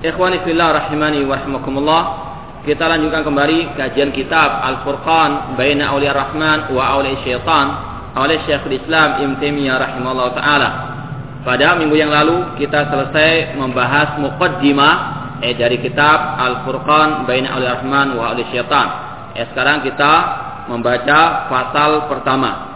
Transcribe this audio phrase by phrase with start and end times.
[0.00, 2.02] Ikhwani fillah rahimani wa rahimakumullah.
[2.64, 7.66] Kita lanjutkan kembali kajian kitab Al-Furqan Baina Auliya Rahman wa Auliya Syaitan
[8.16, 10.68] oleh Syekhul Islam Ibn Taimiyah rahimahullah taala.
[11.44, 14.94] Pada minggu yang lalu kita selesai membahas muqaddimah
[15.44, 18.88] eh dari kitab Al-Furqan Baina Auliya Rahman wa Auliya Syaitan.
[19.36, 20.12] Eh sekarang kita
[20.72, 22.72] membaca pasal pertama.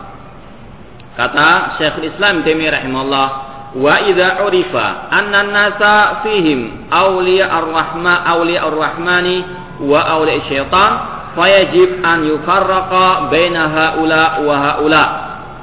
[1.17, 3.27] Kata Syekhul Islam Ibn Taimiyah rahimahullah
[3.75, 9.36] wa idza urifa anna nasa fihim awliya ar-rahma awliya ar-rahmani
[9.83, 10.91] wa awliya syaitan
[11.34, 15.05] fayajib an yufarraqa baina haula wa haula.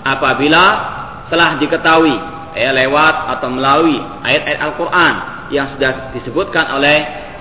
[0.04, 0.64] Apabila
[1.32, 2.16] telah diketahui
[2.60, 3.96] ya lewat atau melalui
[4.28, 5.14] ayat-ayat Al-Qur'an
[5.54, 6.98] yang sudah disebutkan oleh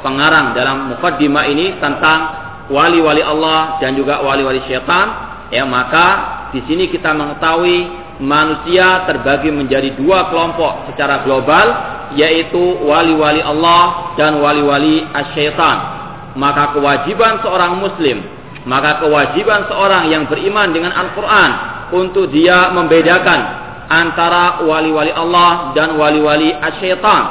[0.07, 2.19] pengarang dalam mukaddimah ini tentang
[2.71, 5.11] wali-wali Allah dan juga wali-wali syaitan
[5.51, 6.07] ya maka
[6.55, 11.67] di sini kita mengetahui manusia terbagi menjadi dua kelompok secara global
[12.15, 15.99] yaitu wali-wali Allah dan wali-wali asyaitan.
[16.37, 18.23] Maka kewajiban seorang muslim
[18.69, 21.51] maka kewajiban seorang yang beriman dengan Al-Quran
[21.97, 23.41] untuk dia membedakan
[23.89, 27.23] antara wali-wali Allah dan wali-wali asyaitan.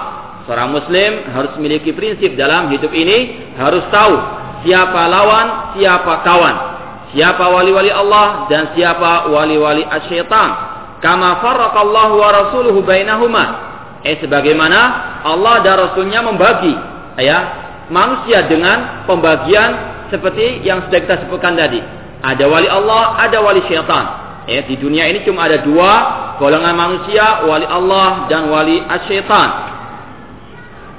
[0.49, 4.17] Seorang muslim harus memiliki prinsip dalam hidup ini harus tahu
[4.65, 6.55] siapa lawan siapa kawan.
[7.13, 13.67] Siapa wali-wali Allah dan siapa wali-wali asyaitan kama farraqallahu wa rasuluhu bainahuma.
[14.03, 14.79] Eh sebagaimana
[15.27, 16.71] Allah dan Rasulnya membagi
[17.19, 17.37] ya
[17.91, 21.83] manusia dengan pembagian seperti yang sudah kita sebutkan tadi.
[22.23, 24.05] Ada wali Allah ada wali syaitan.
[24.47, 25.91] Eh di dunia ini cuma ada dua
[26.39, 29.49] golongan manusia wali Allah dan wali asyaitan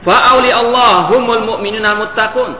[0.04, 2.52] fa'auli Allah humul muttaqun.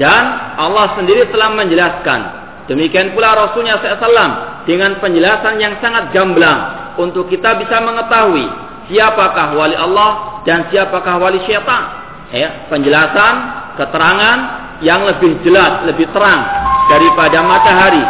[0.00, 7.30] Dan Allah sendiri telah menjelaskan demikian pula Rasulnya SAW dengan penjelasan yang sangat gamblang untuk
[7.32, 12.02] kita bisa mengetahui siapakah wali Allah dan siapakah wali syaitan.
[12.30, 13.34] Ya, penjelasan,
[13.74, 14.38] keterangan
[14.86, 16.46] yang lebih jelas, lebih terang
[16.86, 18.02] daripada matahari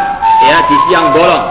[0.45, 1.45] ya di siang bolong.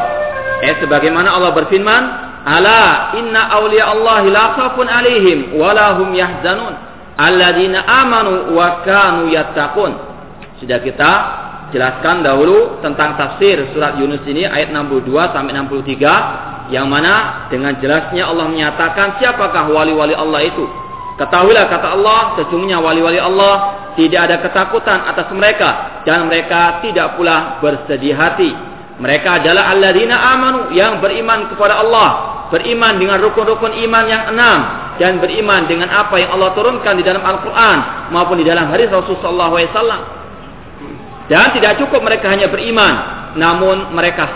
[0.60, 2.02] Ya, sebagaimana Allah berfirman,
[2.46, 5.72] "Ala inna awliya Allah la khaufun alaihim wa
[6.14, 6.74] yahzanun
[7.16, 9.92] alladzina amanu wa kanu yattaqun."
[10.60, 11.12] Sudah kita
[11.70, 18.30] jelaskan dahulu tentang tafsir surat Yunus ini ayat 62 sampai 63 yang mana dengan jelasnya
[18.30, 20.66] Allah menyatakan siapakah wali-wali Allah itu.
[21.18, 27.60] Ketahuilah kata Allah, sesungguhnya wali-wali Allah tidak ada ketakutan atas mereka dan mereka tidak pula
[27.60, 28.54] bersedih hati.
[29.00, 32.08] Mereka adalah alladzina amanu yang beriman kepada Allah,
[32.48, 34.58] beriman dengan rukun-rukun iman yang enam
[34.96, 39.52] dan beriman dengan apa yang Allah turunkan di dalam Al-Qur'an maupun di dalam hadis Rasulullah
[39.52, 40.19] SAW.
[41.30, 42.94] Dan tidak cukup mereka hanya beriman,
[43.38, 44.26] namun mereka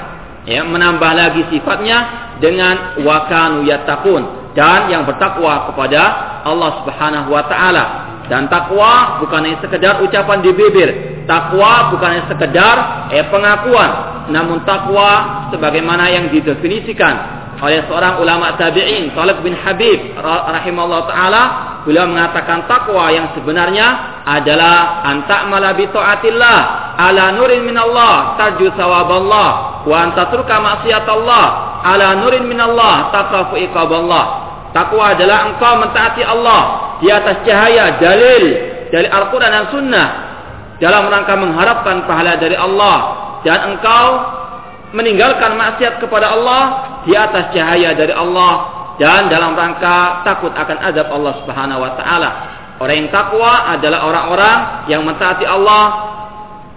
[0.47, 6.03] ya menambah lagi sifatnya dengan wakanu yattaqun dan yang bertakwa kepada
[6.47, 7.85] Allah Subhanahu wa taala.
[8.31, 12.77] Dan takwa bukan hanya sekedar ucapan di bibir, takwa bukan hanya sekedar
[13.13, 13.91] eh, pengakuan,
[14.33, 21.43] namun takwa sebagaimana yang didefinisikan oleh seorang ulama tabi'in, Talib bin Habib rahimahullah taala.
[21.89, 26.61] Beliau mengatakan takwa yang sebenarnya adalah antak malabi taatillah
[26.97, 31.47] ala nurin minallah tarju sawaballah wa antatruka maksiatallah
[31.85, 34.25] ala nurin minallah takafu iqaballah.
[34.77, 36.63] Takwa adalah engkau mentaati Allah
[37.01, 38.45] di atas cahaya dalil
[38.93, 40.09] dari Al-Quran dan Sunnah
[40.85, 43.25] dalam rangka mengharapkan pahala dari Allah.
[43.45, 44.07] Dan engkau
[44.97, 48.53] meninggalkan maksiat kepada Allah di atas cahaya dari Allah
[49.01, 52.31] dan dalam rangka takut akan azab Allah Subhanahu wa taala.
[52.79, 54.59] Orang yang takwa adalah orang-orang
[54.91, 55.85] yang mentaati Allah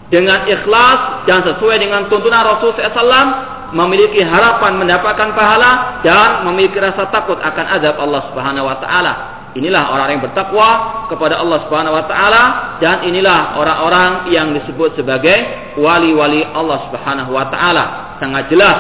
[0.07, 7.12] dengan ikhlas dan sesuai dengan tuntunan Rasul SAW memiliki harapan mendapatkan pahala dan memiliki rasa
[7.12, 9.13] takut akan azab Allah Subhanahu wa taala.
[9.57, 10.69] Inilah orang yang bertakwa
[11.09, 12.44] kepada Allah Subhanahu wa taala
[12.77, 15.35] dan inilah orang-orang yang disebut sebagai
[15.81, 18.15] wali-wali Allah Subhanahu wa taala.
[18.21, 18.77] Sangat jelas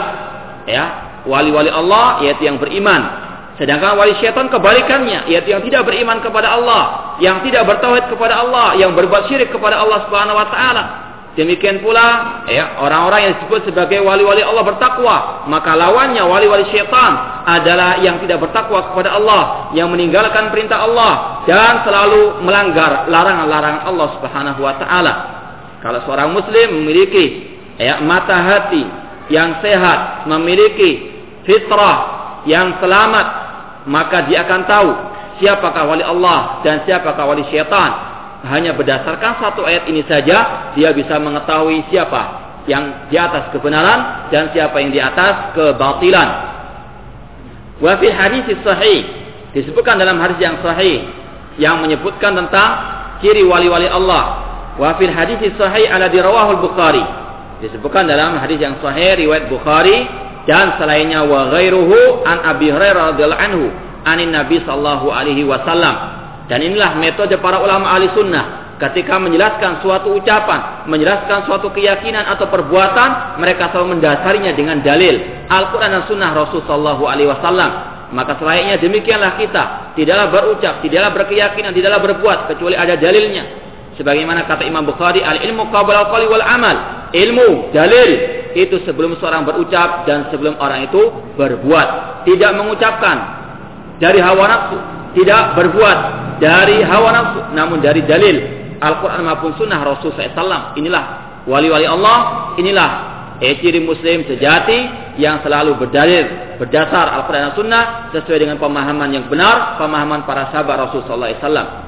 [0.69, 3.27] ya, wali-wali Allah yaitu yang beriman.
[3.57, 8.77] Sedangkan wali syaitan kebalikannya, yaitu yang tidak beriman kepada Allah, yang tidak bertauhid kepada Allah,
[8.77, 10.83] yang berbuat syirik kepada Allah Subhanahu wa taala.
[11.33, 17.13] Demikian pula ya orang-orang yang disebut sebagai wali-wali Allah bertakwa, maka lawannya wali-wali syaitan
[17.45, 24.07] adalah yang tidak bertakwa kepada Allah, yang meninggalkan perintah Allah dan selalu melanggar larangan-larangan Allah
[24.17, 25.13] Subhanahu wa taala.
[25.81, 28.85] Kalau seorang muslim memiliki ya mata hati
[29.33, 31.16] yang sehat, memiliki
[31.47, 31.97] fitrah
[32.43, 33.27] yang selamat,
[33.87, 34.91] maka dia akan tahu
[35.39, 37.91] siapakah wali Allah dan siapakah wali syaitan
[38.45, 44.51] hanya berdasarkan satu ayat ini saja dia bisa mengetahui siapa yang di atas kebenaran dan
[44.51, 46.29] siapa yang di atas kebatilan.
[47.79, 49.07] Wa fi hadis sahih
[49.55, 51.07] disebutkan dalam hadis yang sahih
[51.57, 52.69] yang menyebutkan tentang
[53.23, 54.45] ciri wali-wali Allah.
[54.77, 57.01] Wa fil hadis sahih ala dirawahul Bukhari.
[57.63, 63.43] Disebutkan dalam hadis yang sahih riwayat Bukhari dan selainnya wa ghairuhu an Abi Hurairah radhiyallahu
[63.43, 63.65] anhu
[64.07, 66.17] anin Nabi sallallahu alaihi wasallam
[66.47, 68.65] dan inilah metode para ulama ahli sunnah.
[68.77, 75.17] Ketika menjelaskan suatu ucapan, menjelaskan suatu keyakinan atau perbuatan, mereka selalu mendasarinya dengan dalil
[75.49, 77.71] Al-Quran dan Sunnah Rasulullah SAW.
[78.13, 79.63] Maka selayaknya demikianlah kita,
[79.97, 83.43] tidaklah berucap, tidaklah berkeyakinan, tidaklah berbuat kecuali ada dalilnya.
[83.97, 86.77] Sebagaimana kata Imam Bukhari, al ilmu qabla al wal amal.
[87.17, 88.11] Ilmu, dalil
[88.57, 91.01] itu sebelum seorang berucap dan sebelum orang itu
[91.37, 91.87] berbuat.
[92.25, 93.17] Tidak mengucapkan
[94.01, 94.77] dari hawa nafsu,
[95.13, 95.97] tidak berbuat
[96.41, 98.57] dari hawa nafsu namun dari dalil.
[98.77, 101.03] Al-Quran maupun Sunnah Rasul SAW inilah
[101.45, 102.51] wali-wali Allah.
[102.57, 102.89] Inilah
[103.41, 107.83] eh, ciri Muslim sejati yang selalu berdalil berdasar Al-Quran dan Sunnah
[108.13, 111.85] sesuai dengan pemahaman yang benar pemahaman para sahabat Rasul SAW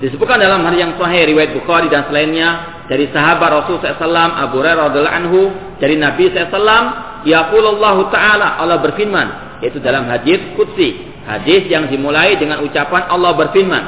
[0.00, 4.90] disebutkan dalam hari yang sahih riwayat Bukhari dan selainnya dari sahabat Rasul SAW Abu Hurairah
[4.90, 5.40] radhiallahu anhu
[5.78, 12.64] dari Nabi SAW Yaqulullah Ta'ala Allah berfirman yaitu dalam hadis Qudsi Hadis yang dimulai dengan
[12.64, 13.84] ucapan Allah berfirman.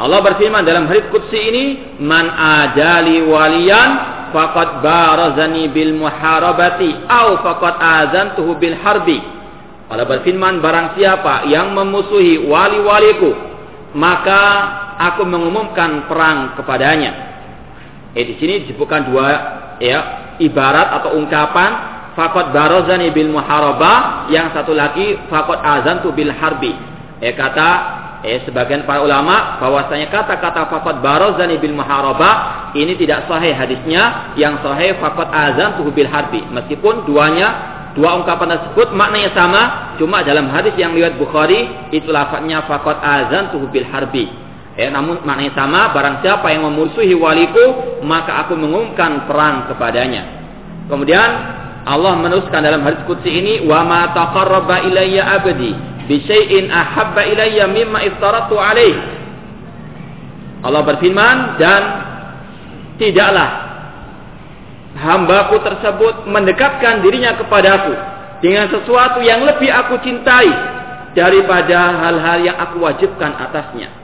[0.00, 1.64] Allah berfirman dalam hadis qudsi ini,
[2.00, 3.90] "Man ajali waliyan
[4.32, 9.20] faqad barazani bil muharabati au faqad azantuhu bil harbi."
[9.92, 13.36] Allah berfirman, barang siapa yang memusuhi wali-waliku,
[13.92, 14.40] maka
[14.96, 17.31] aku mengumumkan perang kepadanya.
[18.12, 19.26] Eh di sini disebutkan dua
[19.80, 19.98] ya
[20.36, 21.70] ibarat atau ungkapan
[22.12, 26.76] fakot barozani bil muharaba yang satu lagi fakot azan tu bil harbi.
[27.24, 27.68] Eh kata
[28.22, 34.60] eh sebagian para ulama bahwasanya kata-kata fakot barozani bil muharaba ini tidak sahih hadisnya yang
[34.60, 36.44] sahih fakot azan tu bil harbi.
[36.52, 37.48] Meskipun duanya
[37.96, 39.62] dua ungkapan tersebut maknanya sama
[39.96, 44.41] cuma dalam hadis yang riwayat Bukhari itu lafadznya fakot azan tu bil harbi
[44.72, 50.24] Eh, namun maknanya sama, barang siapa yang memusuhi waliku, maka aku mengumumkan perang kepadanya.
[50.88, 51.30] Kemudian
[51.84, 55.76] Allah menuliskan dalam hadis qudsi ini wa ma taqarraba ilayya abdi
[56.08, 58.96] bi syai'in ahabba ilayya mimma iftaratu alaih.
[60.62, 61.82] Allah berfirman dan
[62.96, 63.50] tidaklah
[64.96, 67.92] hambaku tersebut mendekatkan dirinya kepadaku
[68.40, 70.48] dengan sesuatu yang lebih aku cintai
[71.12, 74.01] daripada hal-hal yang aku wajibkan atasnya.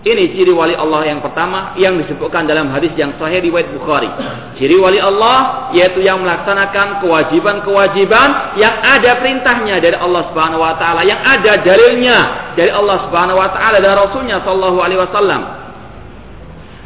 [0.00, 4.08] Ini ciri wali Allah yang pertama yang disebutkan dalam hadis yang sahih riwayat Bukhari.
[4.56, 11.04] Ciri wali Allah yaitu yang melaksanakan kewajiban-kewajiban yang ada perintahnya dari Allah Subhanahu wa taala,
[11.04, 12.18] yang ada dalilnya
[12.56, 15.42] dari Allah Subhanahu wa taala dan Rasulnya sallallahu alaihi wasallam.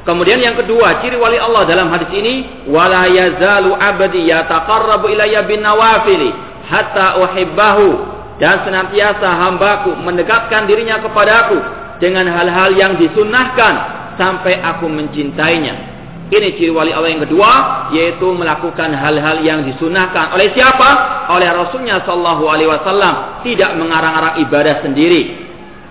[0.03, 5.63] Kemudian yang kedua, ciri wali Allah dalam hadis ini wala yazalu abdi yataqarrabu ilayya bin
[5.63, 6.35] nawafili
[6.67, 8.11] hatta uhibbahu
[8.43, 13.75] dan senantiasa hambaku mendekatkan dirinya kepadaku dengan hal-hal yang disunnahkan
[14.21, 15.97] sampai aku mencintainya.
[16.29, 17.53] Ini ciri wali Allah yang kedua,
[17.93, 20.89] yaitu melakukan hal-hal yang disunahkan oleh siapa?
[21.33, 25.45] Oleh Rasulnya Shallallahu Alaihi Wasallam, tidak mengarang-arang ibadah sendiri.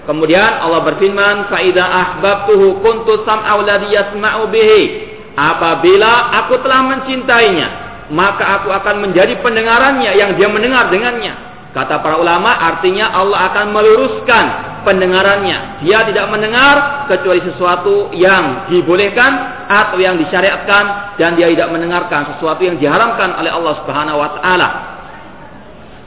[0.03, 4.84] Kemudian Allah berfirman, "Faida ahbabtuhu kuntu sam'au ladzi yasma'u bihi."
[5.34, 7.67] Apabila aku telah mencintainya,
[8.12, 11.34] maka aku akan menjadi pendengarannya yang dia mendengar dengannya.
[11.72, 14.46] Kata para ulama, artinya Allah akan meluruskan
[14.83, 15.83] pendengarannya.
[15.83, 22.61] Dia tidak mendengar kecuali sesuatu yang dibolehkan atau yang disyariatkan dan dia tidak mendengarkan sesuatu
[22.63, 24.69] yang diharamkan oleh Allah Subhanahu wa taala.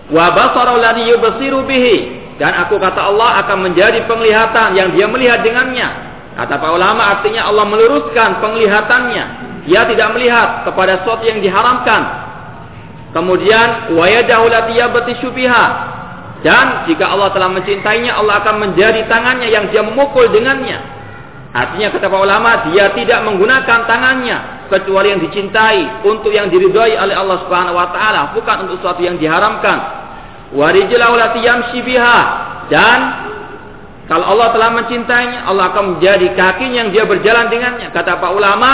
[0.06, 1.96] Wa basara yubsiru bihi
[2.38, 5.88] dan aku kata Allah akan menjadi penglihatan yang dia melihat dengannya.
[6.36, 9.24] Kata para ulama artinya Allah meluruskan penglihatannya.
[9.64, 12.02] Dia tidak melihat kepada sesuatu yang diharamkan.
[13.16, 15.95] Kemudian wa yadahu lati syubiha
[16.44, 20.76] Dan jika Allah telah mencintainya, Allah akan menjadi tangannya yang dia memukul dengannya.
[21.56, 27.16] Artinya kata para ulama, dia tidak menggunakan tangannya kecuali yang dicintai untuk yang diridhai oleh
[27.16, 30.04] Allah Subhanahu wa taala, bukan untuk sesuatu yang diharamkan.
[32.68, 32.98] Dan
[34.06, 37.88] kalau Allah telah mencintainya, Allah akan menjadi kakinya yang dia berjalan dengannya.
[37.90, 38.70] Kata para ulama,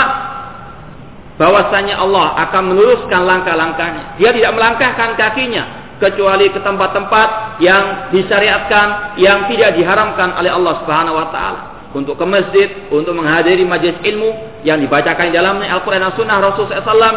[1.39, 4.19] bahwasanya Allah akan meluruskan langkah-langkahnya.
[4.19, 11.15] Dia tidak melangkahkan kakinya kecuali ke tempat-tempat yang disyariatkan yang tidak diharamkan oleh Allah Subhanahu
[11.15, 11.61] wa taala.
[11.95, 16.67] Untuk ke masjid untuk menghadiri majelis ilmu yang dibacakan di dalamnya Al-Qur'an dan Sunnah Rasul
[16.67, 17.15] SAW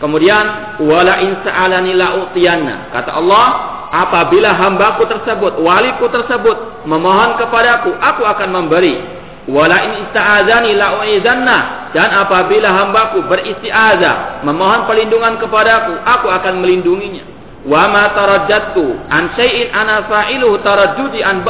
[0.00, 0.44] kemudian
[0.80, 2.16] wala in sa'alani la
[2.88, 3.46] kata Allah
[3.92, 9.20] apabila hambaku tersebut waliku tersebut memohon kepadaku aku akan memberi.
[9.50, 11.00] Wala in ista'adzani la
[11.90, 19.68] dan apabila hambaku beristiazah memohon perlindungan kepadaku aku akan melindunginya wa ma tarajjatu an syai'in
[19.74, 21.44] ana fa'iluhu taraddudi an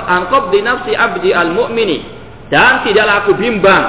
[0.62, 2.02] nafsi abdi al mu'mini
[2.50, 3.84] dan tidaklah aku bimbang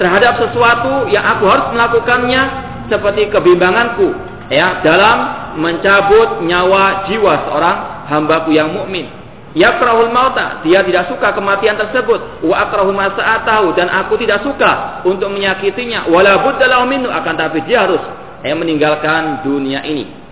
[0.00, 2.42] terhadap sesuatu yang aku harus melakukannya
[2.88, 4.16] seperti kebimbanganku
[4.48, 7.78] ya dalam mencabut nyawa jiwa seorang
[8.08, 9.08] hambaku yang mukmin.
[9.56, 12.44] Yakrahul mauta dia tidak suka kematian tersebut.
[12.44, 16.12] Wa akrahu masa'atahu dan aku tidak suka untuk menyakitinya.
[16.12, 18.00] Wala budda minhu akan tapi dia harus
[18.44, 20.25] eh, meninggalkan dunia ini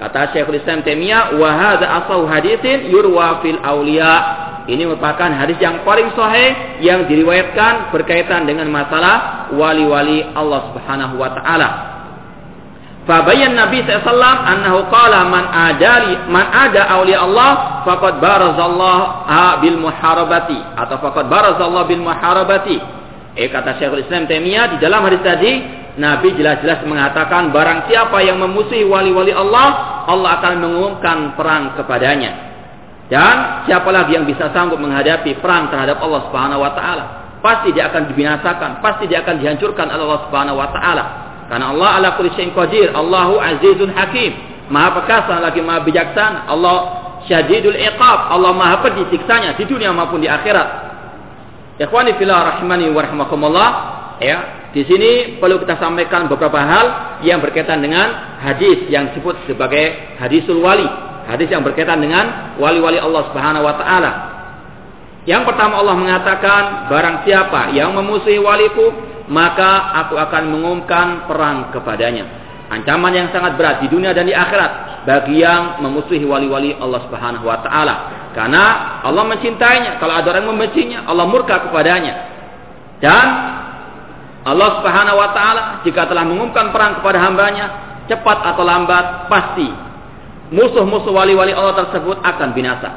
[0.00, 5.84] Kata Syekhul Islam Taimiyah, "Wa hadza asau hadisin yurwa fil auliya." Ini merupakan hadis yang
[5.84, 11.68] paling sahih yang diriwayatkan berkaitan dengan masalah wali-wali Allah Subhanahu wa taala.
[13.08, 19.04] Fabayan Nabi SAW annahu qala man adali man ada aulia Allah faqad barazallahu
[19.64, 22.99] bil muharabati atau faqad barazallahu bil muharabati.
[23.38, 25.52] Eh kata Syekhul Islam Taimiyah di dalam hadis tadi
[25.98, 32.50] Nabi jelas-jelas mengatakan barang siapa yang memusuhi wali-wali Allah, Allah akan mengumumkan perang kepadanya.
[33.10, 37.04] Dan siapa lagi yang bisa sanggup menghadapi perang terhadap Allah Subhanahu wa taala?
[37.42, 41.04] Pasti dia akan dibinasakan, pasti dia akan dihancurkan oleh Allah Subhanahu wa taala.
[41.50, 44.30] Karena Allah ala kulli syai'in qadir, Allahu azizun hakim.
[44.70, 46.46] Maha perkasa lagi maha bijaksana.
[46.46, 46.76] Allah
[47.26, 50.89] syadidul iqab, Allah maha pedih siksanya di dunia maupun di akhirat.
[51.80, 53.00] Ikhwani fillah rahimani wa
[54.20, 56.86] ya, di sini perlu kita sampaikan beberapa hal
[57.24, 60.84] yang berkaitan dengan hadis yang disebut sebagai hadisul wali.
[61.24, 64.12] Hadis yang berkaitan dengan wali-wali Allah Subhanahu wa taala.
[65.24, 68.92] Yang pertama Allah mengatakan, barang siapa yang memusuhi waliku,
[69.32, 72.39] maka aku akan mengumumkan perang kepadanya.
[72.70, 77.42] Ancaman yang sangat berat di dunia dan di akhirat bagi yang memusuhi wali-wali Allah Subhanahu
[77.42, 77.94] wa taala.
[78.30, 78.64] Karena
[79.02, 82.14] Allah mencintainya, kalau ada orang membencinya, Allah murka kepadanya.
[83.02, 83.26] Dan
[84.46, 87.66] Allah Subhanahu wa taala jika telah mengumumkan perang kepada hambanya,
[88.06, 89.66] cepat atau lambat pasti
[90.54, 92.90] musuh-musuh wali-wali Allah tersebut akan binasa.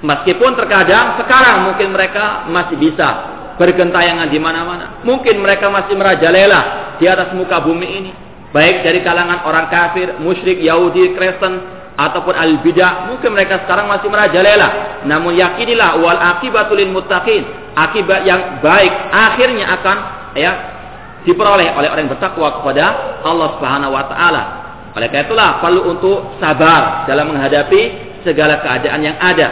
[0.00, 3.08] Meskipun terkadang sekarang mungkin mereka masih bisa
[3.58, 5.02] bergentayangan di mana-mana.
[5.02, 8.12] Mungkin mereka masih merajalela di atas muka bumi ini.
[8.48, 11.60] Baik dari kalangan orang kafir, musyrik, Yahudi, Kristen,
[11.98, 13.10] ataupun al-bidah.
[13.10, 15.02] Mungkin mereka sekarang masih merajalela.
[15.04, 17.42] Namun yakinilah wal akibatul muttaqin.
[17.74, 19.96] Akibat yang baik akhirnya akan
[20.38, 20.52] ya
[21.26, 22.84] diperoleh oleh orang yang bertakwa kepada
[23.26, 24.42] Allah Subhanahu wa taala.
[24.94, 27.82] Oleh karena itulah perlu untuk sabar dalam menghadapi
[28.22, 29.48] segala keadaan yang ada.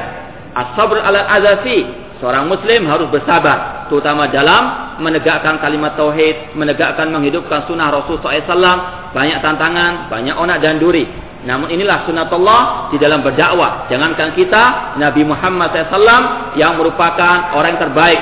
[0.57, 2.06] As-sabr ala azafi.
[2.17, 9.39] Seorang muslim harus bersabar, terutama dalam menegakkan kalimat tauhid, menegakkan menghidupkan sunnah Rasul SAW, banyak
[9.45, 11.05] tantangan, banyak onak dan duri.
[11.45, 13.85] Namun inilah sunatullah di dalam berdakwah.
[13.93, 18.21] Jangankan kita, Nabi Muhammad SAW yang merupakan orang yang terbaik,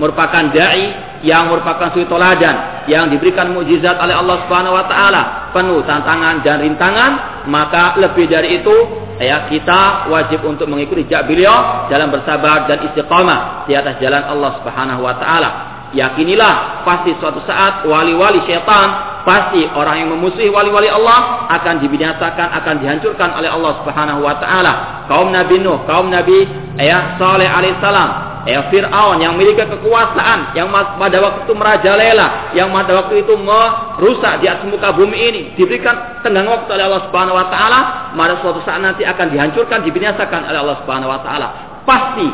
[0.00, 5.22] merupakan dai yang merupakan suri toladan yang diberikan mukjizat oleh Allah Subhanahu wa taala
[5.52, 8.76] penuh tantangan dan rintangan maka lebih dari itu
[9.20, 14.56] ya kita wajib untuk mengikuti jak beliau dalam bersabar dan istiqamah di atas jalan Allah
[14.64, 15.50] Subhanahu wa taala.
[15.90, 22.74] Yakinilah pasti suatu saat wali-wali syaitan pasti orang yang memusuhi wali-wali Allah akan dibinasakan akan
[22.78, 25.04] dihancurkan oleh Allah Subhanahu wa taala.
[25.10, 26.46] Kaum Nabi Nuh kaum Nabi
[26.78, 32.92] ya Saleh alaihissalam ya Fir'aun yang memiliki kekuasaan yang pada waktu itu merajalela yang pada
[33.04, 37.46] waktu itu merusak di atas muka bumi ini diberikan tenggang waktu oleh Allah Subhanahu wa
[37.52, 37.80] taala
[38.16, 41.48] pada suatu saat nanti akan dihancurkan dibinasakan oleh Allah Subhanahu wa taala.
[41.84, 42.28] Pasti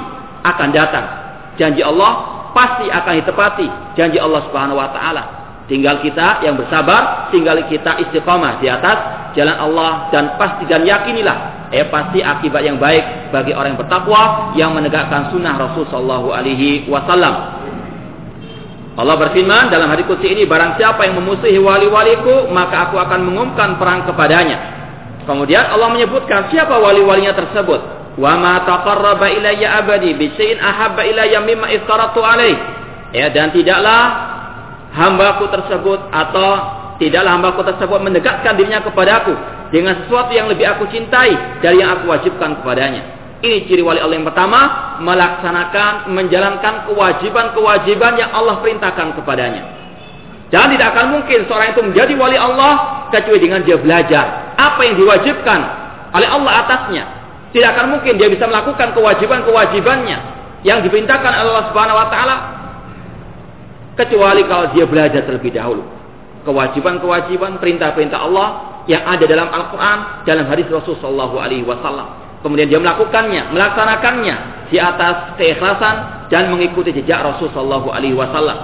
[0.47, 1.07] akan datang.
[1.57, 3.67] Janji Allah pasti akan ditepati
[4.01, 9.59] janji Allah Subhanahu wa taala tinggal kita yang bersabar tinggal kita istiqomah di atas jalan
[9.59, 14.23] Allah dan pasti dan yakinilah eh pasti akibat yang baik bagi orang yang bertakwa
[14.55, 17.35] yang menegakkan sunnah Rasul Shallallahu Alaihi Wasallam.
[18.97, 23.77] Allah berfirman dalam hadis kudsi ini barang siapa yang memusuhi wali-waliku maka aku akan mengumumkan
[23.77, 24.57] perang kepadanya.
[25.29, 27.81] Kemudian Allah menyebutkan siapa wali-walinya tersebut.
[28.17, 32.57] Wa ma taqarraba ilayya abadi bi ahabba ilayya mimma iftaratu alaih.
[33.13, 34.36] Ya, dan tidaklah
[34.97, 36.51] hambaku tersebut atau
[36.97, 39.37] tidaklah hambaku tersebut mendekatkan dirinya kepadaku
[39.69, 43.17] dengan sesuatu yang lebih aku cintai dari yang aku wajibkan kepadanya.
[43.45, 44.61] Ini ciri wali Allah yang pertama,
[45.05, 49.63] melaksanakan, menjalankan kewajiban-kewajiban yang Allah perintahkan kepadanya.
[50.49, 54.97] Dan tidak akan mungkin seorang itu menjadi wali Allah kecuali dengan dia belajar apa yang
[54.97, 55.61] diwajibkan
[56.17, 57.05] oleh Allah atasnya.
[57.53, 60.19] Tidak akan mungkin dia bisa melakukan kewajiban-kewajibannya
[60.65, 62.35] yang diperintahkan Allah Subhanahu wa taala
[63.97, 65.83] kecuali kalau dia belajar terlebih dahulu.
[66.47, 68.49] Kewajiban-kewajiban perintah-perintah Allah
[68.87, 71.27] yang ada dalam Al-Qur'an, dalam hadis Rasulullah
[71.67, 74.37] wasallam kemudian dia melakukannya, melaksanakannya
[74.71, 78.59] di atas keikhlasan dan mengikuti jejak Rasul Shallallahu Alaihi Wasallam.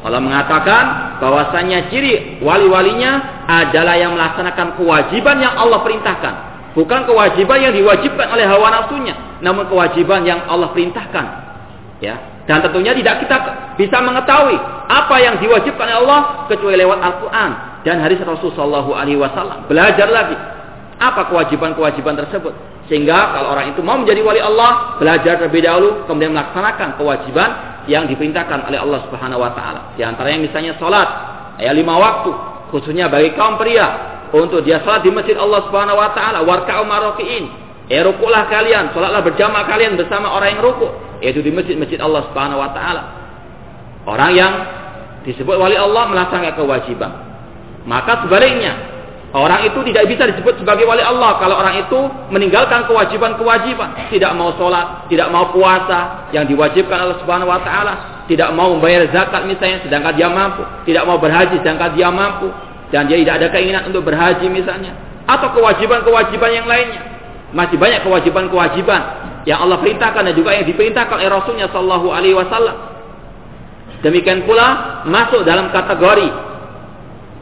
[0.00, 0.84] Allah mengatakan
[1.22, 6.34] bahwasanya ciri wali-walinya adalah yang melaksanakan kewajiban yang Allah perintahkan,
[6.74, 11.26] bukan kewajiban yang diwajibkan oleh hawa nafsunya, namun kewajiban yang Allah perintahkan.
[12.00, 13.36] Ya, dan tentunya tidak kita
[13.78, 14.58] bisa mengetahui
[14.90, 17.50] apa yang diwajibkan oleh Allah kecuali lewat Al-Quran
[17.86, 19.70] dan hadis Rasul Shallallahu Alaihi Wasallam.
[19.70, 20.34] Belajar lagi
[20.98, 22.50] apa kewajiban-kewajiban tersebut.
[22.90, 27.50] Sehingga kalau orang itu mau menjadi wali Allah, belajar terlebih dahulu, kemudian melaksanakan kewajiban
[27.86, 29.94] yang diperintahkan oleh Allah Subhanahu wa taala.
[29.94, 31.06] Di antaranya misalnya salat,
[31.62, 32.34] ya lima waktu,
[32.74, 37.69] khususnya bagi kaum pria untuk dia salat di masjid Allah Subhanahu wa taala, warka'u marokiin.
[37.90, 40.86] Ya rukulah kalian, salatlah berjamaah kalian bersama orang yang ruku,
[41.18, 43.02] yaitu di masjid-masjid Allah Subhanahu wa taala.
[44.06, 44.52] Orang yang
[45.26, 47.10] disebut wali Allah melaksanakan kewajiban.
[47.90, 52.00] Maka sebaliknya, Orang itu tidak bisa disebut sebagai wali Allah kalau orang itu
[52.34, 58.50] meninggalkan kewajiban-kewajiban, tidak mau sholat, tidak mau puasa yang diwajibkan Allah Subhanahu wa taala, tidak
[58.58, 62.50] mau membayar zakat misalnya sedangkan dia mampu, tidak mau berhaji sedangkan dia mampu
[62.90, 64.98] dan dia tidak ada keinginan untuk berhaji misalnya,
[65.30, 67.09] atau kewajiban-kewajiban yang lainnya.
[67.50, 69.02] Masih banyak kewajiban-kewajiban
[69.48, 72.76] yang Allah perintahkan dan juga yang diperintahkan oleh Rasulnya Shallallahu Alaihi Wasallam.
[74.00, 76.28] Demikian pula masuk dalam kategori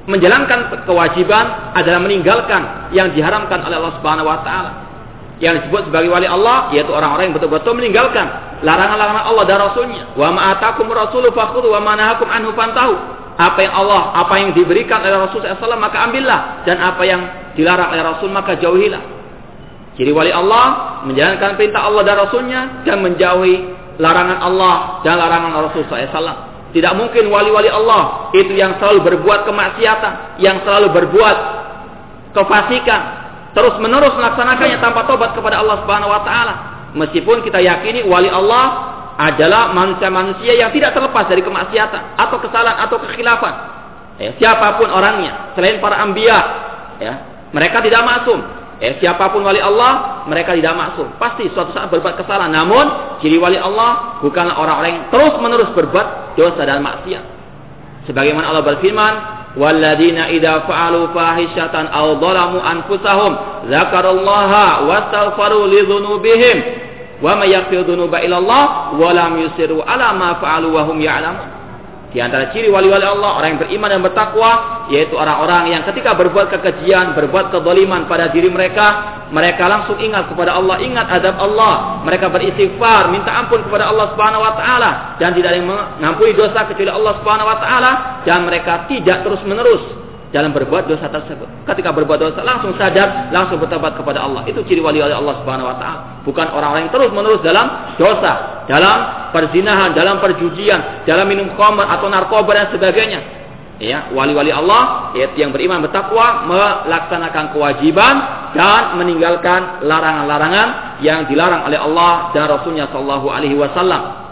[0.08, 4.72] menjalankan kewajiban adalah meninggalkan yang diharamkan oleh Allah Subhanahu wa taala.
[5.38, 8.26] Yang disebut sebagai wali Allah yaitu orang-orang yang betul-betul meninggalkan
[8.66, 10.02] larangan-larangan Allah dan Rasulnya.
[10.18, 12.94] Wa ma atakum rasulu wa ma nahakum anhu fantahu.
[13.38, 17.22] Apa yang Allah, apa yang diberikan oleh Rasul SAW maka ambillah dan apa yang
[17.54, 19.17] dilarang oleh Rasul maka jauhilah.
[19.98, 23.66] Jadi wali Allah menjalankan perintah Allah dan Rasulnya dan menjauhi
[23.98, 26.46] larangan Allah dan larangan Rasul SAW.
[26.70, 31.36] Tidak mungkin wali-wali Allah itu yang selalu berbuat kemaksiatan, yang selalu berbuat
[32.36, 33.00] kefasikan,
[33.58, 36.54] terus menerus melaksanakannya tanpa tobat kepada Allah Subhanahu wa taala.
[36.94, 42.96] Meskipun kita yakini wali Allah adalah manusia-manusia yang tidak terlepas dari kemaksiatan atau kesalahan atau
[43.02, 43.54] kekhilafan.
[44.22, 46.38] Ya, siapa pun orangnya, selain para ambia,
[47.02, 47.12] ya,
[47.50, 48.38] mereka tidak maksum.
[48.78, 51.18] Eh, siapa pun wali Allah, mereka tidak maksum.
[51.18, 52.54] Pasti suatu saat berbuat kesalahan.
[52.54, 57.24] Namun, ciri wali Allah bukanlah orang-orang yang terus-menerus berbuat dosa dan maksiat.
[58.06, 59.12] Sebagaimana Allah berfirman,
[59.58, 63.32] "Walladzina idza fa'alu fahishatan aw dhalamu anfusahum,
[63.66, 66.56] dzakarullaha wastaghfaru li dzunubihim,
[67.18, 71.57] wa may yaghfiru dzunuba illallah wa lam yusiru ala ma fa'alu wa hum ya'lamun."
[72.08, 74.50] Di antara ciri wali-wali Allah, orang yang beriman dan bertakwa,
[74.88, 80.56] yaitu orang-orang yang ketika berbuat kekejian, berbuat kezaliman pada diri mereka, mereka langsung ingat kepada
[80.56, 82.00] Allah, ingat adab Allah.
[82.08, 84.90] Mereka beristighfar, minta ampun kepada Allah Subhanahu wa taala
[85.20, 87.90] dan tidak ada yang mengampuni dosa kecuali Allah Subhanahu wa taala
[88.24, 89.97] dan mereka tidak terus-menerus
[90.28, 91.48] dalam berbuat dosa tersebut.
[91.64, 94.44] Ketika berbuat dosa langsung sadar, langsung bertobat kepada Allah.
[94.44, 96.00] Itu ciri wali-wali Allah Subhanahu wa taala.
[96.24, 98.96] Bukan orang-orang yang terus-menerus dalam dosa, dalam
[99.32, 103.20] perzinahan, dalam perjudian, dalam minum khamr atau narkoba dan sebagainya.
[103.78, 108.14] Ya, wali-wali Allah yaitu yang beriman bertakwa melaksanakan kewajiban
[108.50, 114.27] dan meninggalkan larangan-larangan yang dilarang oleh Allah dan Rasulnya Shallallahu alaihi wasallam.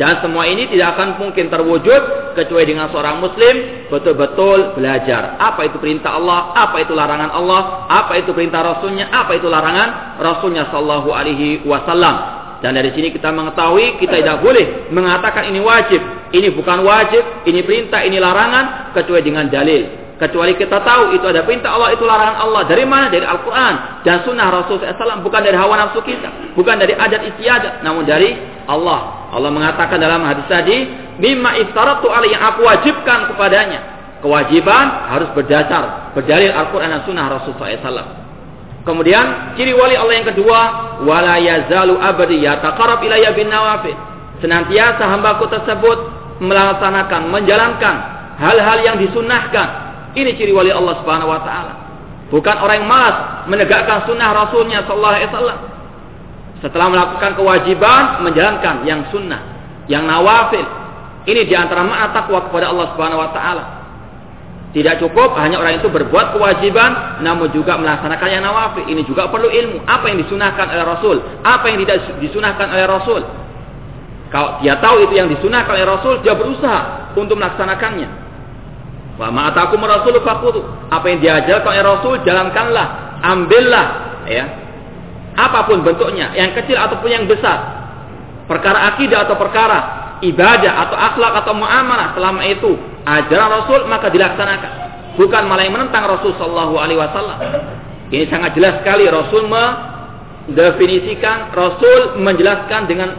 [0.00, 5.36] Dan semua ini tidak akan mungkin terwujud kecuali dengan seorang muslim betul-betul belajar.
[5.36, 10.16] Apa itu perintah Allah, apa itu larangan Allah, apa itu perintah Rasulnya, apa itu larangan
[10.16, 12.16] Rasulnya Sallallahu Alaihi Wasallam.
[12.64, 16.00] Dan dari sini kita mengetahui kita tidak boleh mengatakan ini wajib,
[16.32, 20.09] ini bukan wajib, ini perintah, ini larangan kecuali dengan dalil.
[20.20, 22.68] Kecuali kita tahu itu ada perintah Allah, itu larangan Allah.
[22.68, 23.08] Dari mana?
[23.08, 25.24] Dari Al-Quran dan Sunnah Rasul SAW.
[25.24, 28.36] Bukan dari hawa nafsu kita, bukan dari adat istiadat, namun dari
[28.68, 29.32] Allah.
[29.32, 30.76] Allah mengatakan dalam hadis tadi,
[31.16, 33.80] "Mimma iftaratu yang aku wajibkan kepadanya."
[34.20, 38.20] Kewajiban harus berdasar berdalil Al-Quran dan Sunnah Rasul SAW.
[38.84, 40.60] Kemudian ciri wali Allah yang kedua,
[41.00, 43.96] wala yazalu abadi yataqarrab ilayya bin nawafil.
[44.44, 45.98] Senantiasa hambaku tersebut
[46.44, 47.94] melaksanakan, menjalankan
[48.36, 49.79] hal-hal yang disunnahkan
[50.18, 51.74] ini ciri wali Allah Subhanahu wa taala.
[52.30, 53.16] Bukan orang yang malas
[53.50, 55.58] menegakkan sunnah Rasulnya sallallahu alaihi wasallam.
[56.62, 59.40] Setelah melakukan kewajiban, menjalankan yang sunnah,
[59.90, 60.62] yang nawafil.
[61.26, 63.64] Ini di antara makna takwa kepada Allah Subhanahu Wa Taala.
[64.70, 68.86] Tidak cukup hanya orang itu berbuat kewajiban, namun juga melaksanakan yang nawafil.
[68.86, 69.82] Ini juga perlu ilmu.
[69.82, 73.20] Apa yang disunahkan oleh Rasul, apa yang tidak disunahkan oleh Rasul.
[74.30, 78.29] Kalau dia tahu itu yang disunahkan oleh Rasul, dia berusaha untuk melaksanakannya.
[79.20, 80.64] Wa ma'atakum Rasul fakutu.
[80.88, 83.86] Apa yang diajarkan oleh Rasul, jalankanlah, ambillah,
[84.24, 84.48] ya.
[85.36, 87.84] Apa pun bentuknya, yang kecil ataupun yang besar.
[88.48, 89.78] Perkara akidah atau perkara
[90.24, 94.72] ibadah atau akhlak atau muamalah selama itu ajaran Rasul maka dilaksanakan.
[95.20, 97.36] Bukan malah yang menentang Rasul Shallallahu Alaihi Wasallam.
[98.10, 103.12] Ini sangat jelas sekali Rasul mendefinisikan, Rasul menjelaskan dengan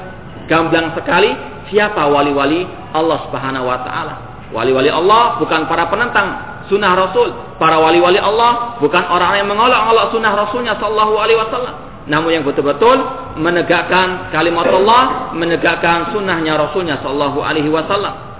[0.50, 1.30] gamblang sekali
[1.70, 4.31] siapa wali-wali Allah Subhanahu Wa Taala.
[4.52, 6.28] Wali-wali Allah bukan para penentang
[6.68, 7.32] sunnah Rasul.
[7.56, 12.98] Para wali-wali Allah bukan orang yang mengolok-olok sunnah Rasulnya Shallallahu Alaihi Wasallam namun yang betul-betul
[13.38, 18.34] menegakkan kalimat Allah, menegakkan sunnahnya Rasulnya Sallallahu Alaihi Wasallam.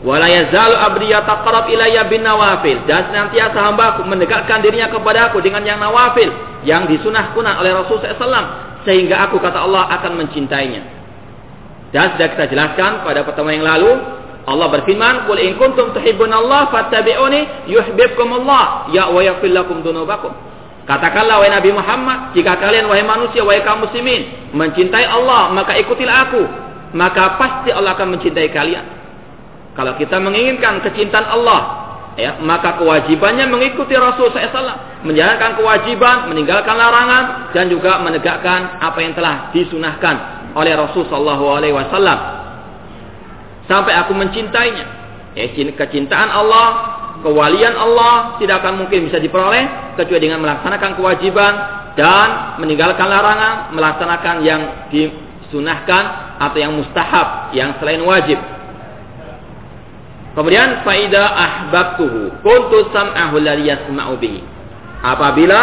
[0.00, 5.76] Wala yazalu abdi yataqarrab ilayya bin nawafil dan senantiasa hambaku mendekatkan dirinya kepadaku dengan yang
[5.76, 6.32] nawafil
[6.64, 10.82] yang disunahkan oleh Rasul SAW sehingga aku kata Allah akan mencintainya.
[11.92, 13.92] Dan sudah kita jelaskan pada pertemuan yang lalu
[14.48, 20.32] Allah berfirman, "Qul in kuntum tuhibbunallah fattabi'uni yuhibbukumullah ya wa yaghfir lakum dzunubakum."
[20.88, 26.16] Katakanlah wahai Nabi Muhammad, jika kalian wahai manusia, wahai kaum muslimin, mencintai Allah, maka ikutilah
[26.26, 26.42] aku.
[26.96, 28.86] Maka pasti Allah akan mencintai kalian.
[29.78, 31.60] Kalau kita menginginkan kecintaan Allah,
[32.18, 39.14] ya, maka kewajibannya mengikuti Rasul SAW, menjalankan kewajiban, meninggalkan larangan, dan juga menegakkan apa yang
[39.14, 42.39] telah disunahkan oleh Rasul Sallallahu Alaihi Wasallam.
[43.70, 44.98] Sampai aku mencintainya.
[45.38, 46.68] Ya, kecintaan Allah
[47.22, 51.52] kewalian Allah tidak akan mungkin bisa diperoleh kecuali dengan melaksanakan kewajiban
[51.94, 56.02] dan meninggalkan larangan, melaksanakan yang disunahkan
[56.42, 58.42] atau yang mustahab, yang selain wajib.
[60.34, 64.40] Kemudian faida ahbabtuhu kuntu sam'ahu alladhi yasma'u bihi.
[65.02, 65.60] Apabila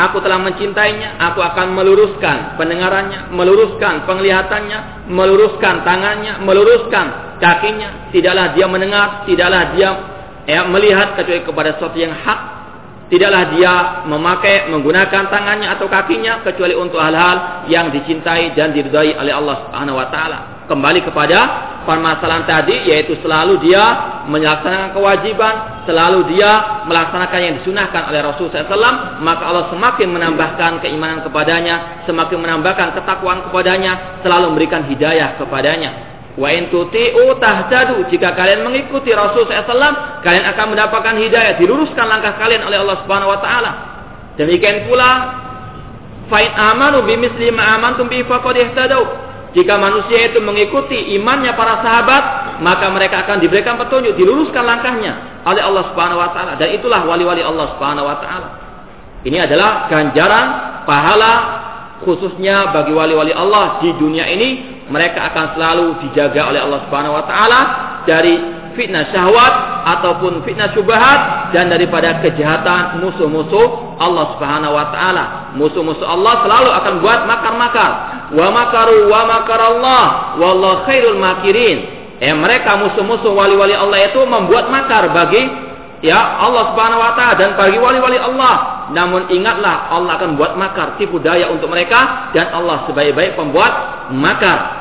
[0.00, 8.10] aku telah mencintainya, aku akan meluruskan pendengarannya, meluruskan penglihatannya, meluruskan tangannya, meluruskan kakinya.
[8.14, 9.90] Tidaklah dia mendengar, tidaklah dia
[10.44, 12.58] ya, melihat kecuali kepada sesuatu yang hak
[13.08, 19.32] tidaklah dia memakai menggunakan tangannya atau kakinya kecuali untuk hal-hal yang dicintai dan diridhai oleh
[19.32, 20.38] Allah Subhanahu wa taala.
[20.68, 21.38] Kembali kepada
[21.88, 23.84] permasalahan tadi yaitu selalu dia
[24.28, 25.54] melaksanakan kewajiban,
[25.88, 32.44] selalu dia melaksanakan yang disunahkan oleh Rasul SAW, maka Allah semakin menambahkan keimanan kepadanya, semakin
[32.44, 36.17] menambahkan ketakwaan kepadanya, selalu memberikan hidayah kepadanya.
[36.38, 38.06] Wa in tuti'u tahtadu.
[38.14, 41.58] Jika kalian mengikuti Rasul SAW, kalian akan mendapatkan hidayah.
[41.58, 43.70] Diluruskan langkah kalian oleh Allah Subhanahu wa taala.
[44.38, 45.10] Demikian pula
[46.30, 49.26] fa'in amanu bimisli ma amantum bi faqad ihtadau.
[49.58, 52.24] Jika manusia itu mengikuti imannya para sahabat,
[52.62, 57.42] maka mereka akan diberikan petunjuk, diluruskan langkahnya oleh Allah Subhanahu wa taala dan itulah wali-wali
[57.42, 58.48] Allah Subhanahu wa taala.
[59.26, 60.46] Ini adalah ganjaran
[60.86, 61.32] pahala
[62.06, 67.24] khususnya bagi wali-wali Allah di dunia ini mereka akan selalu dijaga oleh Allah Subhanahu wa
[67.28, 67.60] taala
[68.08, 68.34] dari
[68.72, 69.54] fitnah syahwat
[69.98, 75.24] ataupun fitnah syubhat dan daripada kejahatan musuh-musuh Allah Subhanahu wa taala.
[75.58, 77.90] Musuh-musuh Allah selalu akan buat makar-makar.
[78.32, 80.04] Wa makaru wa makar Allah
[80.38, 81.78] wallahu khairul makirin.
[82.18, 85.67] Eh mereka musuh-musuh wali-wali Allah itu membuat makar bagi
[86.04, 88.86] ya Allah Subhanahu wa taala dan bagi wali-wali Allah.
[88.94, 94.78] Namun ingatlah Allah akan buat makar tipu daya untuk mereka dan Allah sebaik-baik pembuat makar.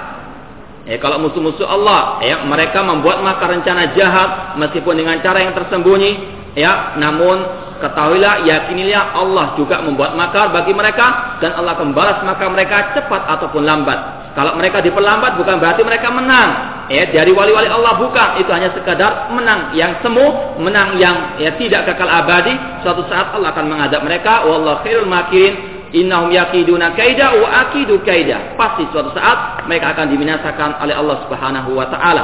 [0.87, 6.15] Ya, kalau musuh-musuh Allah, ya, mereka membuat makar rencana jahat meskipun dengan cara yang tersembunyi,
[6.55, 7.43] ya, namun
[7.83, 13.19] ketahuilah, yakinilah Allah juga membuat makar bagi mereka dan Allah akan balas makar mereka cepat
[13.35, 14.31] ataupun lambat.
[14.31, 16.76] Kalau mereka diperlambat bukan berarti mereka menang.
[16.87, 21.83] Ya, dari wali-wali Allah bukan, itu hanya sekadar menang yang semu, menang yang ya tidak
[21.83, 22.55] kekal abadi.
[22.79, 28.59] Suatu saat Allah akan menghadap mereka, wallahu khairul makirin Innahum yakiduna kaida wa akidu kaida.
[28.59, 32.23] Pasti suatu saat mereka akan diminasakan oleh Allah Subhanahu wa taala.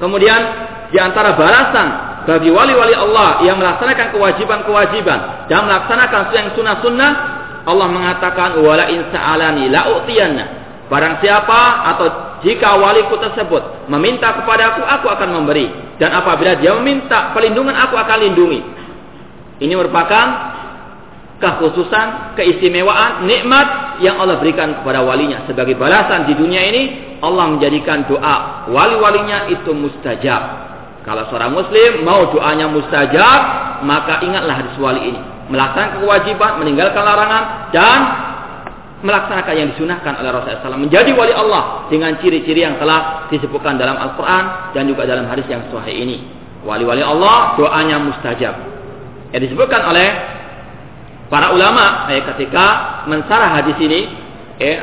[0.00, 0.40] Kemudian
[0.88, 1.88] di antara balasan
[2.24, 7.10] bagi wali-wali Allah yang melaksanakan kewajiban-kewajiban dan melaksanakan yang sunnah-sunnah,
[7.68, 9.84] Allah mengatakan wala in sa'alani la
[10.88, 12.06] Barang siapa atau
[12.44, 15.66] jika waliku tersebut meminta kepadaku, aku akan memberi.
[15.98, 18.60] Dan apabila dia meminta pelindungan, aku akan lindungi.
[19.58, 20.26] Ini merupakan
[21.42, 25.42] kekhususan, keistimewaan, nikmat yang Allah berikan kepada walinya.
[25.50, 26.82] Sebagai balasan di dunia ini,
[27.18, 30.70] Allah menjadikan doa wali-walinya itu mustajab.
[31.02, 33.40] Kalau seorang muslim mau doanya mustajab,
[33.82, 35.20] maka ingatlah hadis wali ini.
[35.48, 37.98] Melaksanakan kewajiban, meninggalkan larangan, dan
[38.98, 43.94] melaksanakan yang disunahkan oleh Rasulullah SAW menjadi wali Allah dengan ciri-ciri yang telah disebutkan dalam
[43.94, 46.18] Al-Quran dan juga dalam hadis yang sahih ini.
[46.66, 48.54] Wali-wali Allah doanya mustajab.
[49.30, 50.08] Yang disebutkan oleh
[51.30, 52.64] para ulama eh, ketika
[53.06, 54.00] mensarah hadis ini
[54.58, 54.76] eh,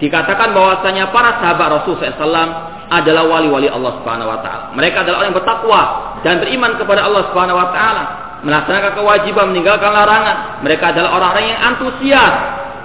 [0.00, 2.50] dikatakan bahwasanya para sahabat Rasulullah SAW
[2.88, 4.64] adalah wali-wali Allah Subhanahu Wa Taala.
[4.72, 5.82] Mereka adalah orang yang bertakwa
[6.24, 8.04] dan beriman kepada Allah Subhanahu Wa Taala,
[8.48, 10.64] melaksanakan kewajiban, meninggalkan larangan.
[10.64, 12.34] Mereka adalah orang-orang yang antusias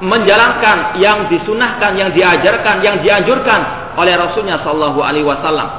[0.03, 3.59] menjalankan yang disunahkan, yang diajarkan, yang dianjurkan
[3.95, 5.69] oleh Rasulnya Shallallahu Alaihi Wasallam.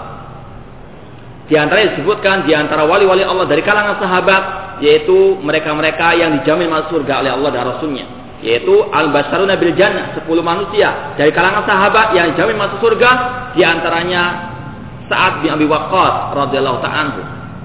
[1.44, 4.42] Di antara disebutkan di antara wali-wali Allah dari kalangan sahabat
[4.80, 8.06] yaitu mereka-mereka yang dijamin masuk surga oleh Allah dan Rasulnya
[8.44, 13.10] yaitu al basaruna bil jannah 10 manusia dari kalangan sahabat yang dijamin masuk surga
[13.56, 14.52] di antaranya
[15.08, 17.12] Sa'ad bin Abi Waqqas radhiyallahu ta'ala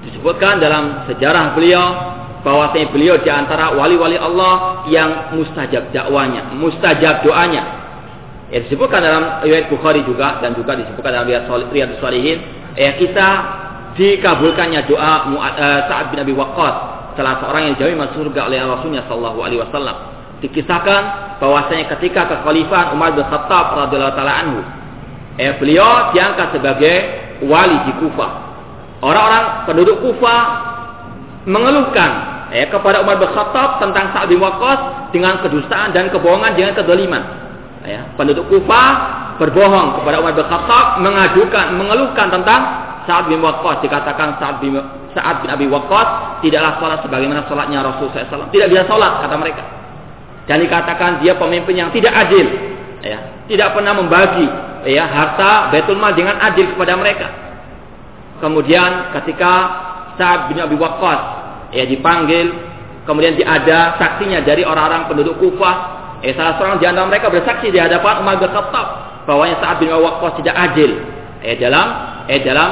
[0.08, 1.84] disebutkan dalam sejarah beliau
[2.40, 7.62] bahwasanya beliau di antara wali-wali Allah yang mustajab dakwanya, mustajab doanya.
[8.50, 12.38] Ya disebutkan dalam riwayat Bukhari juga dan juga disebutkan dalam riwayat Shalihin,
[12.74, 13.28] ya kita
[13.94, 16.74] dikabulkannya doa uh, Sa'ad bin Abi Waqqas
[17.18, 19.96] salah seorang yang jauh masuk surga oleh Rasulnya sallallahu alaihi wasallam.
[20.40, 21.02] Dikisahkan
[21.36, 24.60] bahwasanya ketika kekhalifahan Umar bin Khattab radhiyallahu taala anhu,
[25.36, 26.96] eh, beliau diangkat sebagai
[27.44, 28.32] wali di Kufah.
[29.04, 30.42] Orang-orang penduduk Kufah
[31.44, 32.10] mengeluhkan
[32.50, 37.22] ya, kepada Umar bin Khattab tentang Sa'ad bin Waqqas dengan kedustaan dan kebohongan dengan kedoliman.
[37.86, 38.90] Ya, penduduk Kufah
[39.40, 42.60] berbohong kepada Umar bin Khattab mengajukan mengeluhkan tentang
[43.08, 44.76] Sa'ad bin Waqqas dikatakan Sa'ad bin
[45.16, 48.52] Sa'ad bin Abi Waqqas tidaklah sholat sebagaimana sholatnya Rasul SAW.
[48.52, 49.62] Tidak bisa sholat kata mereka.
[50.46, 52.46] Dan dikatakan dia pemimpin yang tidak adil.
[53.00, 54.44] Ya, tidak pernah membagi
[54.84, 57.28] ya harta betul mal dengan adil kepada mereka.
[58.44, 59.52] Kemudian ketika
[60.20, 61.39] Sa'ad bin Abi Waqqas
[61.74, 62.52] ya dipanggil.
[63.08, 65.98] Kemudian ada saksinya dari orang-orang penduduk Kufah.
[66.20, 68.86] Eh salah seorang di antara mereka bersaksi di hadapan Umar bin Khattab
[69.24, 71.00] bahwa Sa'ad bin Waqqas tidak adil.
[71.40, 71.88] Eh dalam
[72.28, 72.70] eh dalam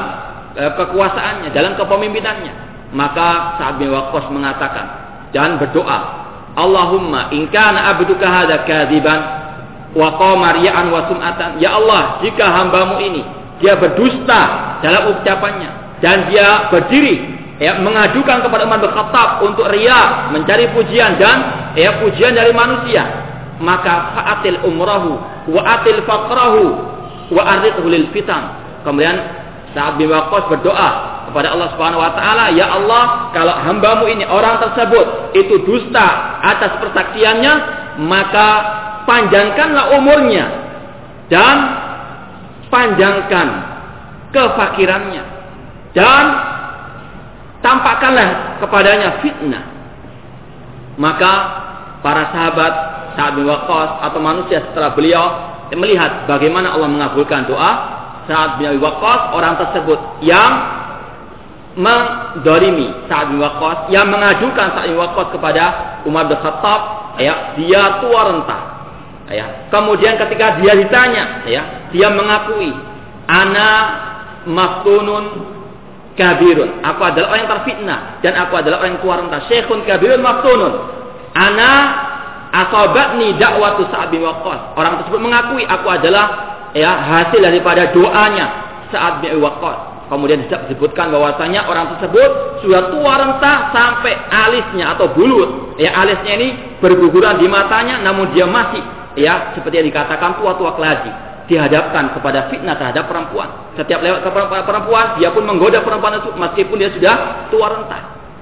[0.53, 2.53] eh, kekuasaannya dalam kepemimpinannya.
[2.93, 4.87] Maka Sa'ad bin Waqqas mengatakan
[5.33, 6.29] dan berdoa.
[6.59, 9.21] Allahumma in kana abduka hadza kadziban
[9.97, 11.57] wa qama riya'an wa sum'atan.
[11.63, 13.23] Ya Allah jika hambamu ini
[13.65, 14.41] dia berdusta
[14.85, 21.71] dalam ucapannya dan dia berdiri ya, mengajukan kepada Umar bin untuk ria, mencari pujian dan
[21.75, 23.05] ya pujian dari manusia,
[23.59, 25.19] maka fa'atil umrahu
[25.51, 26.65] wa atil faqrahu
[27.35, 27.43] wa
[27.87, 28.57] lil fitan.
[28.87, 29.19] Kemudian
[29.77, 30.91] Sa'ad bin Waqqas berdoa
[31.29, 36.81] kepada Allah Subhanahu wa taala, "Ya Allah, kalau hambamu ini orang tersebut itu dusta atas
[36.81, 37.55] persaksiannya,
[38.01, 38.49] maka
[39.05, 40.47] panjangkanlah umurnya
[41.29, 41.57] dan
[42.73, 43.49] panjangkan
[44.33, 45.25] kefakirannya
[45.97, 46.25] dan
[47.65, 49.65] tampakkanlah kepadanya fitnah.
[50.99, 51.33] Maka
[52.03, 52.73] para sahabat
[53.19, 55.25] saat bin atau manusia setelah beliau
[55.75, 57.73] melihat bagaimana Allah mengabulkan doa
[58.31, 60.53] saat bin Waqqas orang tersebut yang
[61.79, 63.43] mendorimi saat bin
[63.91, 64.99] yang mengajukan saat bin
[65.35, 65.65] kepada
[66.07, 66.81] Umar bin Khattab
[67.19, 68.59] ya dia tua renta
[69.29, 72.73] ya kemudian ketika dia ditanya ya dia mengakui
[73.29, 73.71] ana
[74.49, 75.58] maftunun
[76.19, 76.83] kabirun.
[76.83, 79.39] Aku adalah orang yang terfitnah dan aku adalah orang yang tua renta.
[79.47, 80.73] Syekhun kabirun maftunun.
[81.39, 81.71] Ana
[82.51, 84.75] asobatni dakwatu Sa'ad bin Waqqas.
[84.75, 86.27] Orang tersebut mengakui aku adalah
[86.75, 88.47] ya hasil daripada doanya
[88.91, 90.11] Sa'ad bin Waqqas.
[90.11, 95.79] Kemudian disebutkan bahwasanya orang tersebut sudah tua renta sampai alisnya atau bulut.
[95.79, 96.49] Ya alisnya ini
[96.83, 98.83] berguguran di matanya namun dia masih
[99.15, 103.73] ya seperti yang dikatakan tua-tua keladi dihadapkan kepada fitnah terhadap perempuan.
[103.75, 104.31] Setiap lewat ke
[104.69, 107.15] perempuan, dia pun menggoda perempuan itu meskipun dia sudah
[107.49, 107.99] tua renta.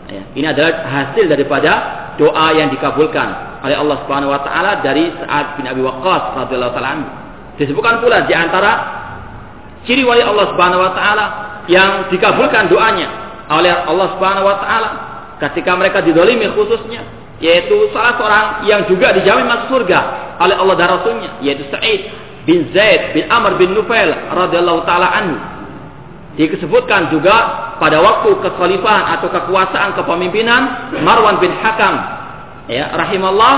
[0.06, 1.72] Ya, ini adalah hasil daripada
[2.18, 7.26] doa yang dikabulkan oleh Allah Subhanahu wa taala dari Sa'ad bin Abi Waqqas radhiyallahu taala
[7.56, 8.72] Disebutkan pula di antara
[9.88, 11.26] ciri wali Allah Subhanahu wa taala
[11.66, 13.08] yang dikabulkan doanya
[13.50, 14.90] oleh Allah Subhanahu wa taala
[15.42, 17.02] ketika mereka didolimi khususnya
[17.42, 20.00] yaitu salah seorang yang juga dijamin masuk surga
[20.40, 25.36] oleh Allah dan Rasulnya yaitu Sa'id bin Zaid bin Amr bin Nufail radhiyallahu taala anhu.
[26.38, 27.34] Disebutkan juga
[27.82, 31.96] pada waktu kekhalifahan atau kekuasaan kepemimpinan Marwan bin Hakam
[32.68, 33.54] ya rahimallah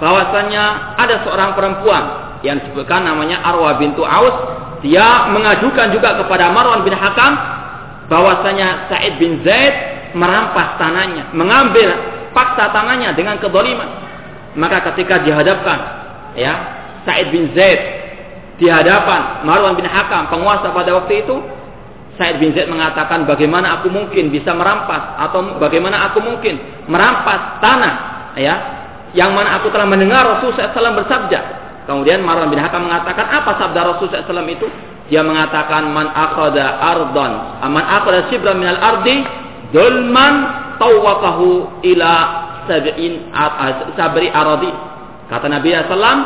[0.00, 2.02] bahwasanya ada seorang perempuan
[2.40, 4.36] yang disebutkan namanya Arwa bintu Aus
[4.84, 7.32] dia mengajukan juga kepada Marwan bin Hakam
[8.08, 9.72] bahwasanya Said bin Zaid
[10.12, 11.88] merampas tanahnya, mengambil
[12.36, 13.88] paksa tanahnya dengan kedoliman.
[14.54, 15.78] Maka ketika dihadapkan
[16.36, 16.52] ya
[17.08, 18.03] Said bin Zaid
[18.58, 21.36] di hadapan Marwan bin Hakam, penguasa pada waktu itu,
[22.14, 27.94] Said bin Zaid mengatakan bagaimana aku mungkin bisa merampas atau bagaimana aku mungkin merampas tanah
[28.38, 28.54] ya
[29.18, 33.80] yang mana aku telah mendengar Rasul SAW bersabda Kemudian Marwan bin Hakam mengatakan apa sabda
[33.84, 34.66] Rasulullah SAW itu?
[35.12, 39.20] Dia mengatakan man akhada ardon, man akhada shibra minal ardi
[39.68, 40.34] dulman
[40.80, 42.12] tawakahu ila
[42.64, 43.28] sab'in
[44.00, 44.72] sabri aradi.
[45.28, 46.20] Kata Nabi SAW,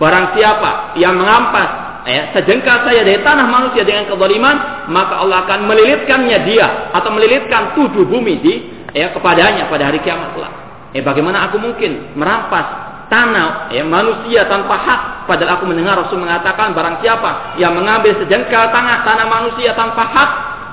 [0.00, 5.68] barang siapa yang mengampas ya, sejengkal saya dari tanah manusia dengan kezaliman, maka Allah akan
[5.68, 8.54] melilitkannya dia atau melilitkan tujuh bumi di
[8.96, 10.54] ya kepadanya pada hari kiamat kelak.
[10.96, 16.72] Eh bagaimana aku mungkin merampas tanah ya manusia tanpa hak padahal aku mendengar Rasul mengatakan
[16.72, 20.30] barang siapa yang mengambil sejengkal tanah tanah manusia tanpa hak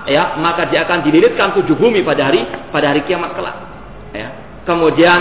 [0.07, 3.57] ya maka dia akan dililitkan tujuh bumi pada hari pada hari kiamat kelak.
[4.13, 4.29] Ya.
[4.63, 5.19] Kemudian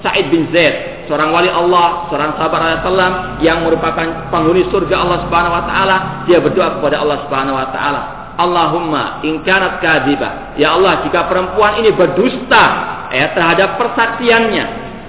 [0.00, 5.58] Sa'id bin Zaid, seorang wali Allah, seorang sahabat Rasulullah yang merupakan penghuni surga Allah Subhanahu
[5.58, 5.96] wa taala,
[6.30, 8.00] dia berdoa kepada Allah Subhanahu wa taala,
[8.38, 10.54] Allahumma in kanat kadiba.
[10.54, 12.64] Ya Allah, jika perempuan ini berdusta
[13.10, 14.64] ya terhadap persaksiannya,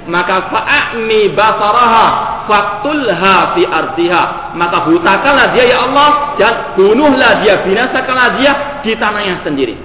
[0.09, 2.05] maka fa'ami basaraha
[2.49, 4.57] faktulha fi ardiha.
[4.57, 9.77] Maka butakanlah dia ya Allah dan bunuhlah dia, binasakanlah dia di tanahnya sendiri.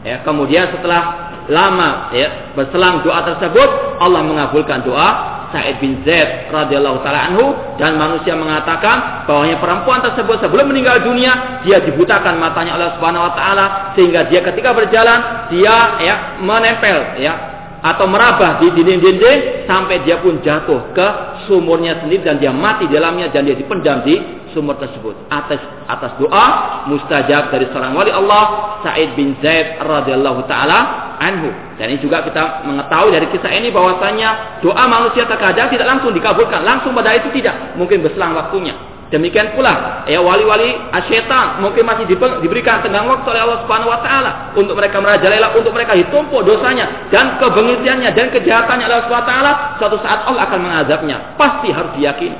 [0.00, 7.00] Ya, kemudian setelah lama ya berselang doa tersebut Allah mengabulkan doa Sa'id bin Zaid radhiyallahu
[7.00, 13.00] taala anhu dan manusia mengatakan bahwa perempuan tersebut sebelum meninggal dunia dia dibutakan matanya Allah
[13.00, 13.64] Subhanahu wa taala
[13.96, 20.42] sehingga dia ketika berjalan dia ya menempel ya atau merabah di dinding-dinding sampai dia pun
[20.42, 21.06] jatuh ke
[21.46, 24.18] sumurnya sendiri dan dia mati di dalamnya dan dia dipendam di
[24.50, 26.46] sumur tersebut atas atas doa
[26.90, 31.50] mustajab dari seorang wali Allah Sa'id bin Zaid radhiyallahu taala anhu.
[31.76, 36.62] Dan ini juga kita mengetahui dari kisah ini bahwasanya doa manusia terkadang tidak langsung dikabulkan,
[36.62, 38.74] langsung pada itu tidak, mungkin berselang waktunya.
[39.08, 42.04] Demikian pula ya wali-wali asyaitan mungkin masih
[42.44, 47.08] diberikan tenggang waktu oleh Allah Subhanahu wa taala untuk mereka merajalela, untuk mereka ditumpuk dosanya
[47.08, 51.16] dan kebengisiannya dan kejahatannya Allah Subhanahu wa taala, suatu saat Allah akan mengazabnya.
[51.40, 52.36] Pasti harus diyakini.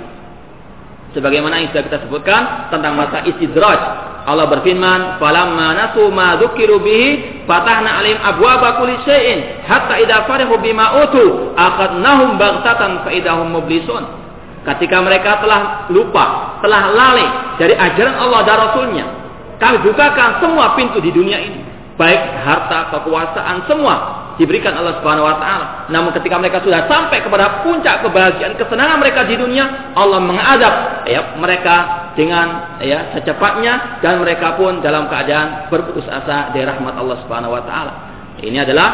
[1.17, 3.81] Sebagaimana yang sudah kita sebutkan tentang masa istidraj.
[4.29, 10.61] Allah berfirman, "Falamma nasu ma dzukiru bihi, fatahna alim abwaaba kulli syai'in, hatta idza farihu
[10.61, 14.28] bima utu, akhadnahum baghtatan fa idahum mublisun."
[14.67, 19.07] Ketika mereka telah lupa, telah lalai dari ajaran Allah dan Rasulnya,
[19.59, 21.61] kami bukakan semua pintu di dunia ini.
[21.99, 25.67] Baik harta, kekuasaan, semua diberikan Allah Subhanahu wa taala.
[25.91, 31.35] Namun ketika mereka sudah sampai kepada puncak kebahagiaan kesenangan mereka di dunia, Allah mengadab ya
[31.37, 37.59] mereka dengan ya secepatnya dan mereka pun dalam keadaan berputus asa dari rahmat Allah Subhanahu
[37.59, 37.93] wa taala.
[38.39, 38.89] Ini adalah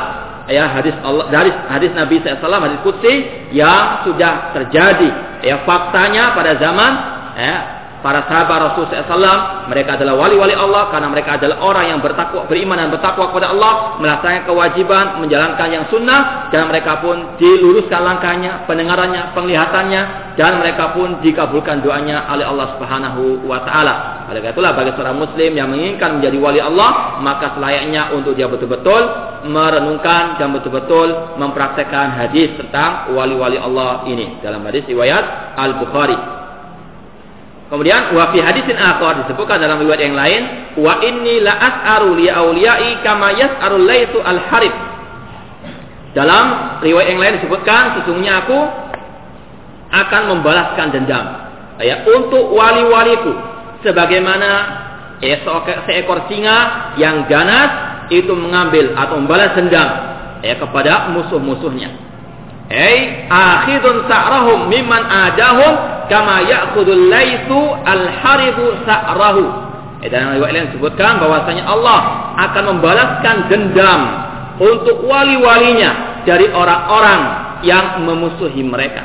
[0.48, 3.12] ya hadis Allah dari hadis Nabi SAW hadis qudsi
[3.53, 6.92] yang sudah terjadi ya faktanya pada zaman
[7.37, 7.57] ya
[8.04, 12.76] para sahabat Rasul SAW mereka adalah wali-wali Allah karena mereka adalah orang yang bertakwa beriman
[12.76, 19.32] dan bertakwa kepada Allah melaksanakan kewajiban menjalankan yang sunnah dan mereka pun diluruskan langkahnya pendengarannya
[19.32, 20.02] penglihatannya
[20.36, 24.28] dan mereka pun dikabulkan doanya oleh Allah Subhanahu wa taala.
[24.28, 29.00] Oleh itulah bagi seorang muslim yang menginginkan menjadi wali Allah maka selayaknya untuk dia betul-betul
[29.48, 34.44] merenungkan dan betul-betul mempraktekkan hadis tentang wali-wali Allah ini.
[34.44, 36.34] Dalam hadis riwayat Al-Bukhari
[37.74, 40.42] Kemudian wa fi hadisin akhar disebutkan dalam riwayat yang lain,
[40.78, 44.70] wa inni la as'aru li auliyai kama yas'aru laitu al harib.
[46.14, 48.58] Dalam riwayat yang lain disebutkan sesungguhnya aku
[49.90, 51.26] akan membalaskan dendam
[51.82, 53.34] ya untuk wali-waliku
[53.82, 54.50] sebagaimana
[55.18, 55.42] ya,
[55.90, 59.90] seekor singa yang ganas itu mengambil atau membalas dendam
[60.46, 61.90] ya kepada musuh-musuhnya.
[62.70, 69.44] Ai akhidun sa'rahum mimman adahum kama ya'khudul laitu al-haribu sa'rahu.
[70.04, 72.00] Eh, dalam riwayat lain disebutkan bahwasanya Allah
[72.36, 74.00] akan membalaskan dendam
[74.60, 77.20] untuk wali-walinya dari orang-orang
[77.64, 79.02] yang memusuhi mereka.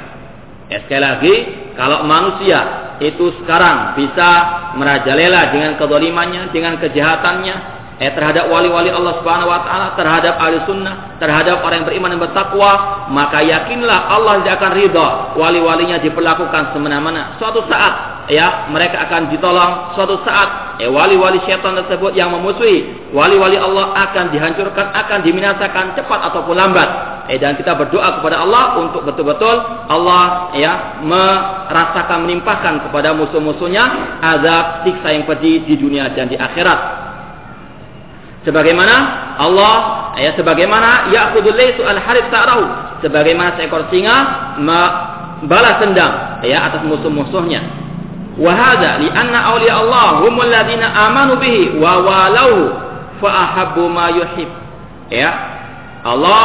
[0.69, 1.35] Ya, sekali lagi,
[1.73, 4.29] kalau manusia itu sekarang bisa
[4.75, 11.19] merajalela dengan kedolimannya, dengan kejahatannya, eh, terhadap wali-wali Allah Subhanahu wa taala, terhadap ahli sunnah,
[11.19, 12.71] terhadap orang yang beriman dan bertakwa,
[13.11, 17.35] maka yakinlah Allah tidak akan ridha wali-walinya diperlakukan semena-mena.
[17.37, 23.59] Suatu saat ya mereka akan ditolong, suatu saat eh, wali-wali syaitan tersebut yang memusuhi wali-wali
[23.59, 26.89] Allah akan dihancurkan, akan diminasakan cepat ataupun lambat.
[27.29, 34.87] Eh, dan kita berdoa kepada Allah untuk betul-betul Allah ya merasakan menimpahkan kepada musuh-musuhnya azab
[34.87, 37.08] siksa yang pedih di dunia dan di akhirat
[38.43, 38.95] sebagaimana
[39.39, 39.75] Allah
[40.19, 42.63] ya sebagaimana ya'khudul laysu al-harib ta'rahu
[43.03, 44.15] sebagaimana seekor singa
[45.47, 47.61] balas dendam ya atas musuh-musuhnya
[48.39, 52.53] wa hadza li anna awliya Allah humul ladzina amanu bihi wa walau
[53.19, 54.47] fa ahabbu ma yuhib
[55.11, 55.31] ya
[56.03, 56.43] Allah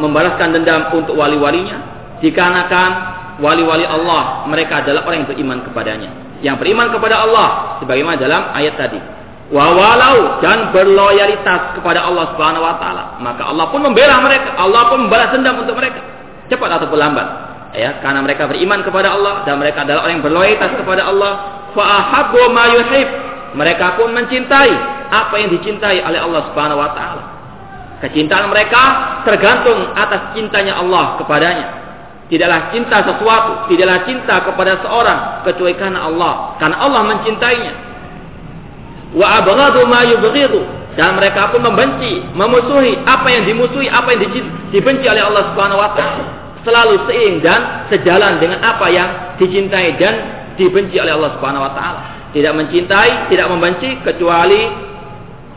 [0.00, 1.80] membalaskan dendam untuk wali-walinya
[2.20, 2.90] dikarenakan
[3.40, 6.10] wali-wali Allah mereka adalah orang yang beriman kepadanya.
[6.40, 7.48] Yang beriman kepada Allah
[7.84, 9.00] sebagaimana dalam ayat tadi.
[9.50, 14.86] Wa walau dan berloyalitas kepada Allah Subhanahu wa taala, maka Allah pun membela mereka, Allah
[14.86, 15.98] pun membalas dendam untuk mereka.
[16.46, 17.26] Cepat ataupun lambat.
[17.74, 21.32] Ya, karena mereka beriman kepada Allah dan mereka adalah orang yang berloyalitas kepada Allah,
[21.74, 22.66] fa ahabbu ma.
[23.50, 24.72] Mereka pun mencintai
[25.10, 27.22] apa yang dicintai oleh Allah Subhanahu wa taala.
[28.06, 28.82] Kecintaan mereka
[29.26, 31.66] tergantung atas cintanya Allah kepadanya.
[32.30, 36.54] Tidaklah cinta sesuatu, tidaklah cinta kepada seorang kecuali karena Allah.
[36.62, 37.89] Karena Allah mencintainya.
[39.10, 40.62] Wa abghadu ma yubghidu
[40.94, 44.20] dan mereka pun membenci, memusuhi apa yang dimusuhi, apa yang
[44.74, 46.24] dibenci oleh Allah Subhanahu wa taala.
[46.60, 49.08] Selalu seiring dan sejalan dengan apa yang
[49.40, 50.14] dicintai dan
[50.60, 52.00] dibenci oleh Allah Subhanahu wa taala.
[52.30, 54.70] Tidak mencintai, tidak membenci kecuali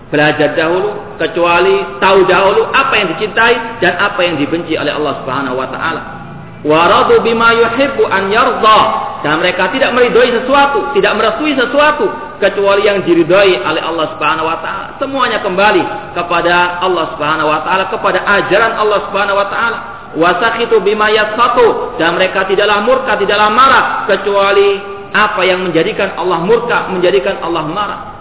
[0.10, 5.58] belajar dahulu, kecuali tahu dahulu apa yang dicintai dan apa yang dibenci oleh Allah Subhanahu
[5.58, 6.23] wa taala
[6.64, 8.82] waradu bima yuhibbu an yarda
[9.24, 12.08] dan mereka tidak meridhoi sesuatu, tidak merestui sesuatu
[12.44, 14.88] kecuali yang diridhoi oleh Allah Subhanahu wa taala.
[15.00, 19.80] Semuanya kembali kepada Allah Subhanahu wa taala, kepada ajaran Allah Subhanahu wa taala.
[20.14, 24.78] Wasakhitu bima yaskhatu dan mereka tidaklah murka, tidaklah marah kecuali
[25.10, 28.13] apa yang menjadikan Allah murka, menjadikan Allah marah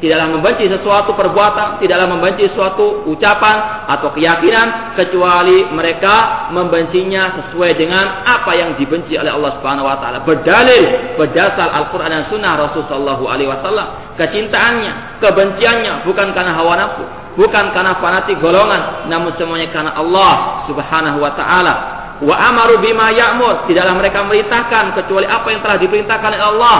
[0.00, 8.24] tidaklah membenci sesuatu perbuatan, tidaklah membenci suatu ucapan atau keyakinan kecuali mereka membencinya sesuai dengan
[8.24, 10.24] apa yang dibenci oleh Allah Subhanahu wa taala.
[10.24, 14.16] Berdalil berdasar Al-Qur'an dan Sunnah Rasul sallallahu alaihi wasallam.
[14.16, 17.04] Kecintaannya, kebenciannya bukan karena hawa nafsu,
[17.36, 21.74] bukan karena fanatik golongan, namun semuanya karena Allah Subhanahu wa taala.
[22.20, 26.78] Wa amaru bima ya'mur, tidaklah mereka merintahkan kecuali apa yang telah diperintahkan oleh Allah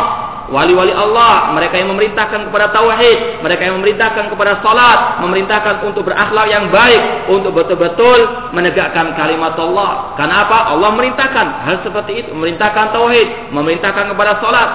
[0.51, 6.47] wali-wali Allah, mereka yang memerintahkan kepada tauhid, mereka yang memerintahkan kepada salat, memerintahkan untuk berakhlak
[6.51, 10.19] yang baik, untuk betul-betul menegakkan kalimat Allah.
[10.19, 10.75] Karena apa?
[10.75, 14.69] Allah memerintahkan hal seperti itu, memerintahkan tauhid, memerintahkan kepada salat.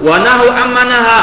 [0.00, 1.20] Wa nahu ammanaha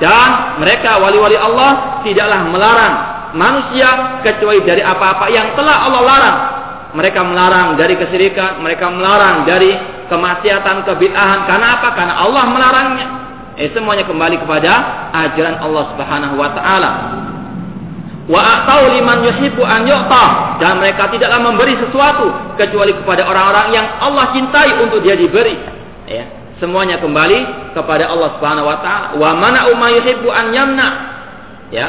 [0.00, 2.94] dan mereka wali-wali Allah tidaklah melarang
[3.36, 6.38] manusia kecuali dari apa-apa yang telah Allah larang.
[6.90, 9.70] Mereka melarang dari kesyirikan, mereka melarang dari
[10.10, 11.46] kemaksiatan, kebid'ahan.
[11.46, 11.88] Karena apa?
[11.94, 13.08] Karena Allah melarangnya.
[13.60, 14.72] Eh semuanya kembali kepada
[15.12, 16.90] ajaran Allah Subhanahu wa taala.
[18.24, 23.84] Wa atau liman yuhibbu an yu'ta dan mereka tidaklah memberi sesuatu kecuali kepada orang-orang yang
[24.00, 25.60] Allah cintai untuk dia diberi.
[26.08, 29.06] Ya, semuanya kembali kepada Allah Subhanahu wa taala.
[29.20, 30.88] Wa mana umma an yamna.
[31.68, 31.88] Ya,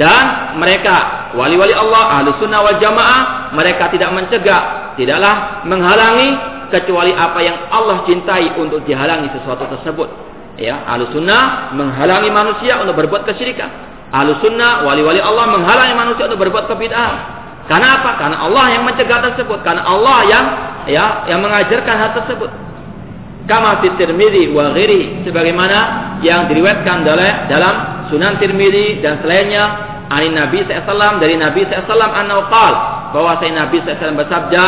[0.00, 6.32] dan mereka wali-wali Allah ahli sunnah wal jamaah mereka tidak mencegah tidaklah menghalangi
[6.72, 12.96] kecuali apa yang Allah cintai untuk dihalangi sesuatu tersebut ya ahlu sunnah menghalangi manusia untuk
[12.98, 13.70] berbuat kesyirikan.
[14.10, 17.40] Ahlu sunnah wali-wali Allah menghalangi manusia untuk berbuat kebid'ahan
[17.70, 18.18] karena apa?
[18.18, 19.62] Karena Allah yang mencegah tersebut.
[19.62, 20.44] Karena Allah yang
[20.90, 22.50] ya yang mengajarkan hal tersebut.
[23.46, 25.78] Kama fi Tirmidzi wa ghairi sebagaimana
[26.26, 27.06] yang diriwayatkan
[27.46, 27.74] dalam
[28.10, 29.64] Sunan Tirmidzi dan selainnya
[30.10, 34.66] ani Nabi SAW dari Nabi SAW annahu qala bahwa saya Nabi SAW bersabda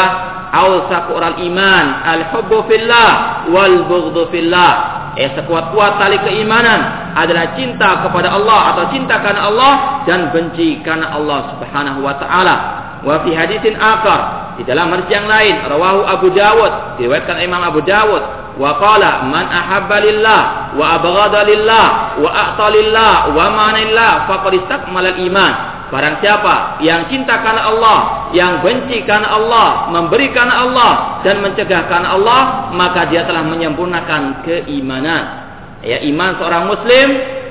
[0.55, 3.11] awsaqu iman al-hubbu fillah
[3.51, 9.73] wal bughdhu fillah eh sekuat-kuat tali keimanan adalah cinta kepada Allah atau cinta karena Allah
[10.09, 12.57] dan benci karena Allah Subhanahu wa taala.
[13.03, 17.83] Wa fi hadisin akar di dalam hadis yang lain rawahu Abu Dawud diriwayatkan Imam Abu
[17.83, 18.23] Dawud
[18.57, 20.43] wa qala man ahabba lillah
[20.77, 21.87] wa abghada lillah
[22.21, 25.53] wa a'ta lillah wa manillah faqad istakmala iman
[25.93, 27.99] Barang siapa yang cinta karena Allah,
[28.32, 34.40] yang benci karena Allah, memberi karena Allah dan mencegah karena Allah, maka dia telah menyempurnakan
[34.40, 35.45] keimanan.
[35.84, 37.09] Ya, iman seorang muslim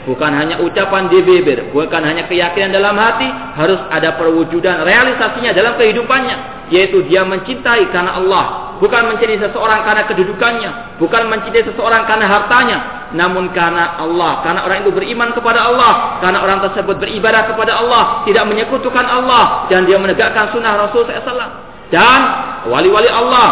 [0.09, 5.77] bukan hanya ucapan di bibir, bukan hanya keyakinan dalam hati, harus ada perwujudan realisasinya dalam
[5.77, 12.25] kehidupannya, yaitu dia mencintai karena Allah, bukan mencintai seseorang karena kedudukannya, bukan mencintai seseorang karena
[12.25, 12.77] hartanya,
[13.11, 18.23] namun karena Allah, karena orang itu beriman kepada Allah, karena orang tersebut beribadah kepada Allah,
[18.23, 21.51] tidak menyekutukan Allah dan dia menegakkan sunnah Rasul SAW.
[21.91, 22.19] Dan
[22.71, 23.49] wali-wali Allah,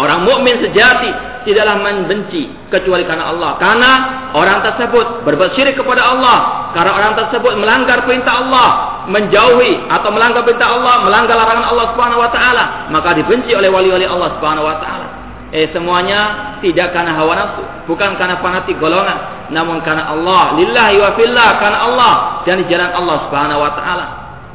[0.00, 1.12] orang mukmin sejati
[1.44, 3.60] tidaklah membenci kecuali karena Allah.
[3.60, 3.90] Karena
[4.32, 8.68] orang tersebut berbuat syirik kepada Allah, karena orang tersebut melanggar perintah Allah,
[9.04, 14.08] menjauhi atau melanggar perintah Allah, melanggar larangan Allah Subhanahu wa taala, maka dibenci oleh wali-wali
[14.08, 15.19] Allah Subhanahu wa taala.
[15.50, 21.10] Eh semuanya tidak karena hawa nafsu, bukan karena fanatik golongan, namun karena Allah, lillahi wa
[21.18, 22.14] fillah, karena Allah
[22.46, 24.06] dan di jalan Allah Subhanahu wa taala.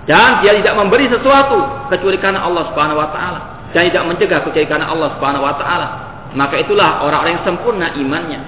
[0.08, 3.40] Dan dia tidak memberi sesuatu kecuali karena Allah Subhanahu wa taala
[3.76, 5.88] dan tidak mencegah kecuali karena Allah Subhanahu wa taala.
[6.32, 8.42] Maka itulah orang-orang yang sempurna imannya.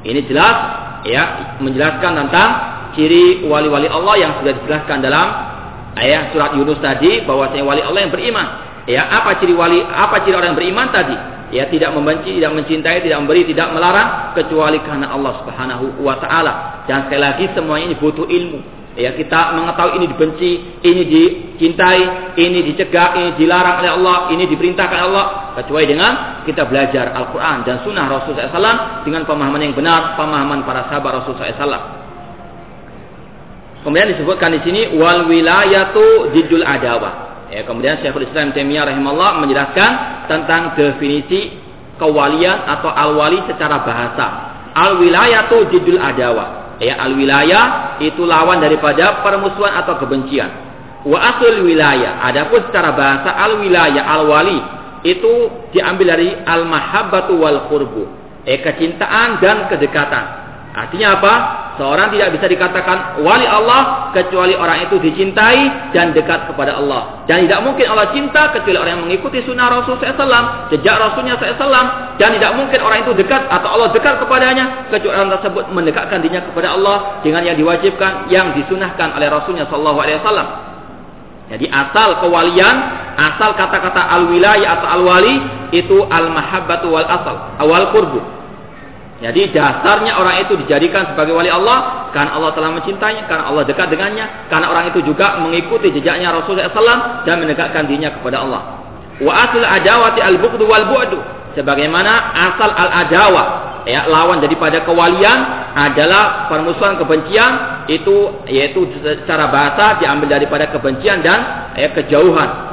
[0.00, 0.56] Ini jelas
[1.04, 1.22] ya
[1.60, 2.50] menjelaskan tentang
[2.96, 5.26] ciri wali-wali Allah yang sudah dijelaskan dalam
[5.92, 8.46] ayat surat Yunus tadi bahwa wali Allah yang beriman.
[8.88, 11.35] Ya, apa ciri wali apa ciri orang yang beriman tadi?
[11.54, 16.82] Ya tidak membenci, tidak mencintai, tidak memberi, tidak melarang kecuali karena Allah Subhanahu wa taala.
[16.90, 18.60] Dan sekali lagi semuanya ini butuh ilmu.
[18.96, 25.00] Ya, kita mengetahui ini dibenci, ini dicintai, ini dicegah, ini dilarang oleh Allah, ini diperintahkan
[25.04, 25.52] Allah.
[25.60, 30.88] Kecuali dengan kita belajar Al-Quran dan Sunnah Rasul SAW dengan pemahaman yang benar, pemahaman para
[30.88, 31.80] sahabat Rasul SAW.
[33.84, 37.35] Kemudian disebutkan di sini wal wilayatu jidul adawah.
[37.46, 39.90] Ya, kemudian Syekhul Islam Taimiyah rahimahullah menjelaskan
[40.26, 41.54] tentang definisi
[41.96, 44.26] kewalian atau al-wali secara bahasa.
[44.76, 50.50] Al wilayatu jidul adawah Ya, al wilayah itu lawan daripada permusuhan atau kebencian.
[51.08, 52.20] Wa asul wilayah.
[52.20, 54.60] Adapun secara bahasa al wilayah al wali
[55.08, 58.04] itu diambil dari al mahabbatu wal qurbu.
[58.44, 60.45] Eh kecintaan dan kedekatan.
[60.76, 61.34] Artinya apa?
[61.80, 67.24] Seorang tidak bisa dikatakan wali Allah kecuali orang itu dicintai dan dekat kepada Allah.
[67.24, 72.16] Dan tidak mungkin Allah cinta kecuali orang yang mengikuti sunnah Rasul SAW, jejak Rasulnya SAW.
[72.20, 76.44] Dan tidak mungkin orang itu dekat atau Allah dekat kepadanya kecuali orang tersebut mendekatkan dirinya
[76.44, 80.76] kepada Allah dengan yang diwajibkan, yang disunahkan oleh Rasulnya SAW.
[81.56, 82.76] Jadi asal kewalian,
[83.16, 85.40] asal kata-kata al-wilayah atau al-wali
[85.72, 88.35] itu al-mahabbatu wal asal, awal kurbu.
[89.16, 93.88] Jadi dasarnya orang itu dijadikan sebagai wali Allah karena Allah telah mencintainya, karena Allah dekat
[93.88, 98.62] dengannya, karena orang itu juga mengikuti jejaknya Rasulullah SAW dan mendekatkan dirinya kepada Allah.
[99.16, 101.18] Wa asal adawati al wal bu'du.
[101.56, 103.44] Sebagaimana asal al adawa
[103.88, 105.38] ya lawan daripada kewalian
[105.72, 112.65] adalah permusuhan kebencian itu yaitu secara bahasa diambil daripada kebencian dan ya, kejauhan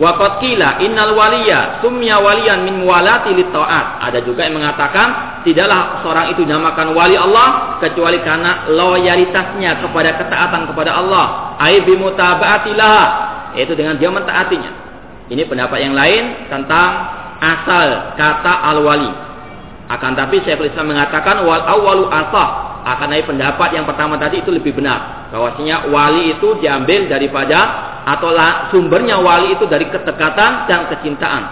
[0.00, 4.00] Waqat kila innal waliya sumya waliyan min walati taat.
[4.00, 10.72] Ada juga yang mengatakan tidaklah seorang itu dinamakan wali Allah kecuali karena loyalitasnya kepada ketaatan
[10.72, 11.52] kepada Allah.
[11.60, 13.00] Ai bimutaba'atillah
[13.60, 14.72] yaitu dengan dia mentaatinya.
[15.28, 16.90] Ini pendapat yang lain tentang
[17.36, 19.29] asal kata al-wali.
[19.90, 22.78] Akan tapi Syekhul Islam mengatakan wal awwalu asah.
[22.86, 25.28] Akan dari pendapat yang pertama tadi itu lebih benar.
[25.34, 27.58] Bahwasanya wali itu diambil daripada
[28.06, 28.30] atau
[28.70, 31.42] sumbernya wali itu dari kedekatan dan kecintaan.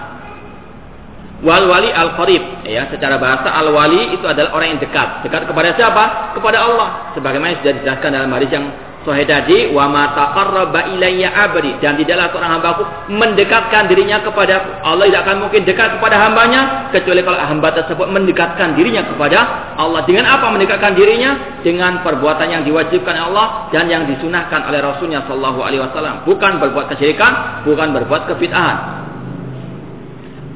[1.43, 5.27] Wal wali al qarib ya secara bahasa al wali itu adalah orang yang dekat.
[5.27, 6.35] Dekat kepada siapa?
[6.39, 6.89] Kepada Allah.
[7.19, 8.67] Sebagaimana sudah dijelaskan dalam hadis yang
[9.09, 15.09] sahih tadi, wa ma taqarraba ilayya abdi dan tidaklah seorang hambaku mendekatkan dirinya kepada Allah
[15.09, 19.39] tidak akan mungkin dekat kepada hambanya kecuali kalau hamba tersebut mendekatkan dirinya kepada
[19.81, 20.05] Allah.
[20.05, 21.61] Dengan apa mendekatkan dirinya?
[21.65, 26.29] Dengan perbuatan yang diwajibkan Allah dan yang disunahkan oleh Rasulnya Shallallahu Alaihi Wasallam.
[26.29, 28.77] Bukan berbuat kesyirikan, bukan berbuat kebid'ahan.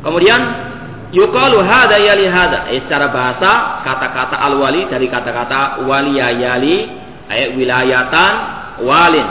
[0.03, 0.41] Kemudian
[1.15, 2.69] yukalu hada yali hada.
[2.69, 7.02] Eh, secara bahasa kata-kata al wali dari kata-kata waliya yali
[7.33, 8.33] ayat wilayatan
[8.85, 9.29] walin.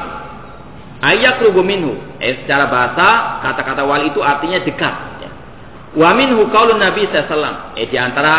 [1.01, 1.97] Ayat minhu.
[2.21, 4.93] Eh, secara bahasa kata-kata wali itu artinya dekat
[5.25, 5.29] ya.
[5.97, 8.33] wa minhu qaulun nabi sallallahu eh di antara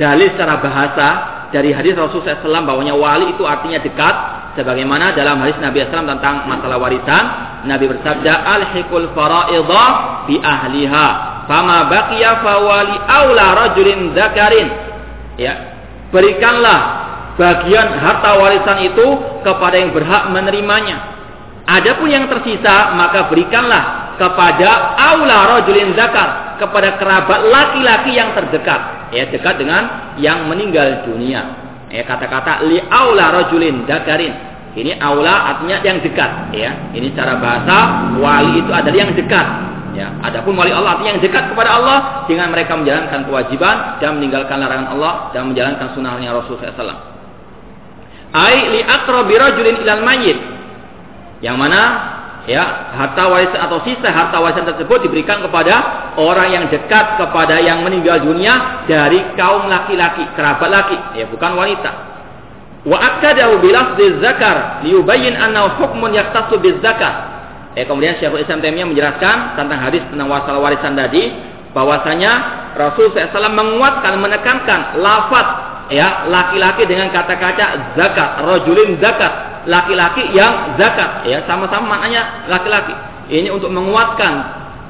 [0.00, 1.08] dalil secara bahasa
[1.52, 4.14] dari hadis Rasul SAW bahwanya wali itu artinya dekat
[4.56, 7.24] sebagaimana dalam hadis Nabi SAW tentang masalah warisan
[7.68, 9.84] Nabi bersabda alhiqul fara'idha
[10.24, 11.06] bi ahliha
[11.44, 14.68] fama baqiya fawali aula rajulin zakarin
[15.36, 15.76] ya
[16.08, 16.80] berikanlah
[17.36, 19.06] bagian harta warisan itu
[19.40, 21.12] kepada yang berhak menerimanya.
[21.62, 29.10] Adapun yang tersisa maka berikanlah kepada aula rajulin zakar kepada kerabat laki-laki yang terdekat.
[29.14, 31.42] Ya dekat dengan yang meninggal dunia.
[31.92, 34.34] Ya kata-kata li aula rajulin zakarin.
[34.72, 36.92] Ini aula artinya yang dekat ya.
[36.96, 39.46] Ini secara bahasa wali itu adalah yang dekat
[39.94, 40.08] ya.
[40.24, 44.88] Adapun wali Allah artinya yang dekat kepada Allah dengan mereka menjalankan kewajiban dan meninggalkan larangan
[44.98, 47.21] Allah dan menjalankan sunnahnya Rasulullah SAW
[48.32, 50.38] ai li aqrabi rajulin ilal mayyit.
[51.44, 51.82] Yang mana
[52.48, 55.74] ya harta warisan atau sisa harta warisan tersebut diberikan kepada
[56.18, 61.92] orang yang dekat kepada yang meninggal dunia dari kaum laki-laki kerabat laki ya bukan wanita.
[62.82, 67.30] Wa akadahu bilafzi zakar liyubayyin annahu hukmun yaktasu bizakar
[67.78, 71.30] eh kemudian Syekhul Islam Taimiyah menjelaskan tentang hadis tentang wasal warisan tadi
[71.72, 72.32] bahwasanya
[72.76, 75.46] Rasul SAW menguatkan menekankan lafaz
[75.92, 82.96] ya laki-laki dengan kata-kata zakat, rojulin zakat, laki-laki yang zakat, ya sama-sama maknanya laki-laki.
[83.28, 84.32] Ini untuk menguatkan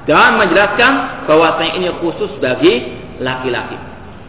[0.07, 3.74] dan menjelaskan bahwasanya ini khusus bagi laki-laki.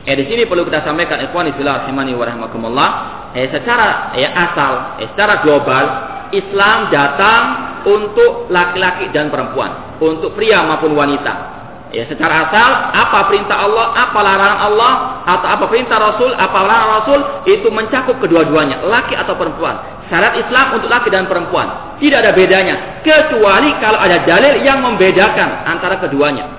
[0.04, 2.90] Eh di sini perlu kita sampaikan ikhwan fillah rahimani wa rahmakumullah,
[3.38, 5.86] eh secara ya asal, eh secara global
[6.34, 7.42] Islam datang
[7.86, 11.53] untuk laki-laki dan perempuan, untuk pria maupun wanita.
[11.94, 14.94] Ya, secara asal apa perintah Allah, apa larangan Allah,
[15.30, 19.78] atau apa perintah Rasul, apa larangan Rasul itu mencakup kedua-duanya, laki atau perempuan.
[20.10, 25.70] Syarat Islam untuk laki dan perempuan tidak ada bedanya, kecuali kalau ada dalil yang membedakan
[25.70, 26.50] antara keduanya.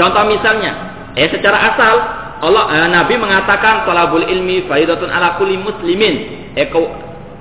[0.00, 0.72] Contoh misalnya,
[1.12, 1.94] eh secara asal
[2.40, 6.14] Allah eh, Nabi mengatakan talabul ilmi faidatun ala kulli muslimin.
[6.56, 6.72] Eh,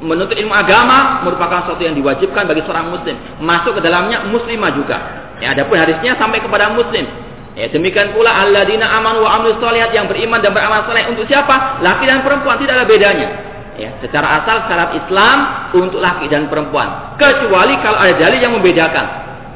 [0.04, 3.16] menuntut ilmu agama merupakan sesuatu yang diwajibkan bagi seorang muslim.
[3.39, 5.22] Masuk ke dalamnya muslimah juga.
[5.41, 7.05] Ya, adapun hadisnya sampai kepada muslim.
[7.53, 11.81] Ya, demikian pula alladzina amanu wa amilus solihat yang beriman dan beramal saleh untuk siapa?
[11.86, 13.29] Laki dan perempuan tidak ada bedanya.
[13.77, 15.38] Ya, secara asal syarat Islam
[15.73, 17.17] untuk laki dan perempuan.
[17.17, 19.05] Kecuali kalau ada dalil yang membedakan.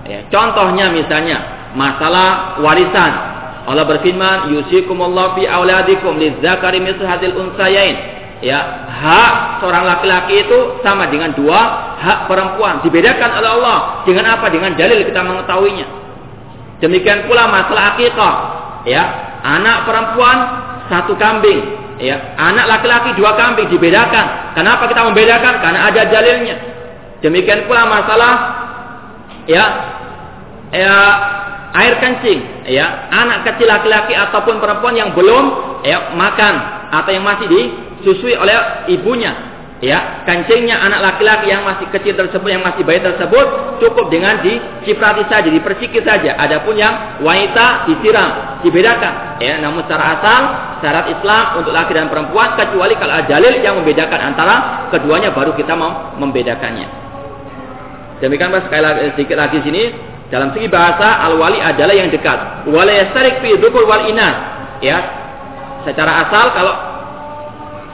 [0.10, 3.12] Ya, contohnya misalnya masalah warisan.
[3.68, 11.10] Allah berfirman, "Yusikumullahu fi auladikum lidzakari mithlu hadil unsayain." Ya hak seorang laki-laki itu sama
[11.10, 11.60] dengan dua
[11.98, 12.82] hak perempuan.
[12.86, 14.48] Dibedakan oleh Allah dengan apa?
[14.54, 15.88] Dengan dalil kita mengetahuinya.
[16.78, 18.36] Demikian pula masalah akikah.
[18.86, 19.04] Ya
[19.42, 20.38] anak perempuan
[20.88, 21.62] satu kambing.
[21.98, 24.54] Ya anak laki-laki dua kambing dibedakan.
[24.54, 25.54] Kenapa kita membedakan?
[25.62, 26.56] Karena ada dalilnya.
[27.26, 28.34] Demikian pula masalah
[29.50, 29.66] ya
[30.70, 30.96] ya
[31.74, 32.70] air kencing.
[32.70, 35.46] Ya anak kecil laki-laki ataupun perempuan yang belum
[35.82, 36.54] ya makan
[36.94, 37.62] atau yang masih di
[38.02, 39.58] disusui oleh ibunya.
[39.78, 45.22] Ya kancingnya anak laki-laki yang masih kecil tersebut yang masih bayi tersebut cukup dengan diciprati
[45.30, 46.34] saja dipersikit saja.
[46.34, 49.38] Adapun yang wanita disiram dibedakan.
[49.38, 50.42] Ya namun secara asal
[50.82, 55.54] syarat Islam untuk laki dan perempuan kecuali kalau ada dalil yang membedakan antara keduanya baru
[55.54, 56.90] kita mau membedakannya.
[58.18, 59.84] Demikian Pak sekali lagi sedikit lagi sini.
[60.34, 62.66] Dalam segi bahasa al wali adalah yang dekat.
[62.66, 64.36] Wala yastarik fi dzukul wal inas
[64.82, 64.98] ya
[65.86, 66.74] secara asal kalau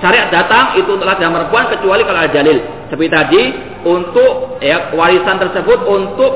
[0.04, 2.60] syariat datang itu untuk laki dan perempuan kecuali kalau ada dalil.
[2.92, 3.42] Seperti tadi
[3.88, 6.32] untuk ya warisan tersebut untuk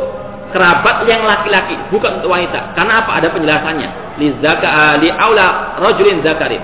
[0.55, 2.71] kerabat yang laki-laki, bukan untuk wanita.
[2.79, 3.19] Karena apa?
[3.19, 3.89] Ada penjelasannya.
[4.23, 6.63] Li zaka li aula rajulin zakarin.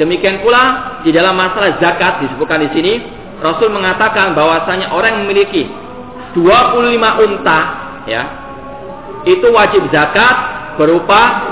[0.00, 2.92] Demikian pula di dalam masalah zakat disebutkan di sini
[3.38, 5.66] Rasul mengatakan bahwasanya orang yang memiliki
[6.34, 7.60] 25 unta
[8.06, 8.22] ya
[9.26, 10.34] itu wajib zakat
[10.78, 11.50] berupa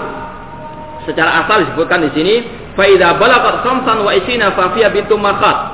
[1.06, 2.34] secara asal disebutkan di sini
[2.76, 5.72] Faida balagat khamsan wa isina fafiyah bintu makat.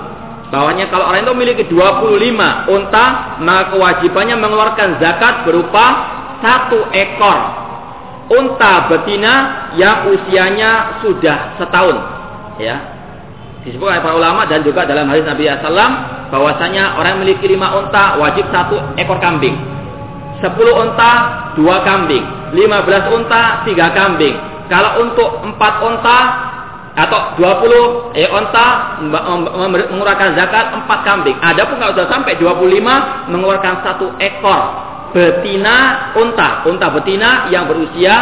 [0.54, 3.06] Bahwanya kalau orang itu memiliki 25 unta,
[3.42, 5.86] maka kewajibannya mengeluarkan zakat berupa
[6.38, 7.38] satu ekor
[8.30, 9.34] unta betina
[9.74, 11.96] yang usianya sudah setahun.
[12.60, 12.76] Ya,
[13.64, 15.92] disebut oleh para ulama dan juga dalam hadis Nabi SAW
[16.30, 19.56] bahwasanya orang yang memiliki lima unta wajib satu ekor kambing,
[20.38, 21.10] sepuluh unta
[21.56, 22.22] dua kambing,
[22.54, 24.36] lima belas unta tiga kambing.
[24.68, 26.18] Kalau untuk empat unta
[26.92, 29.00] atau 20 eh, onta
[29.88, 31.36] mengeluarkan zakat 4 kambing.
[31.40, 34.60] Adapun kalau sudah sampai 25 mengeluarkan satu ekor
[35.12, 38.12] betina unta, unta betina yang berusia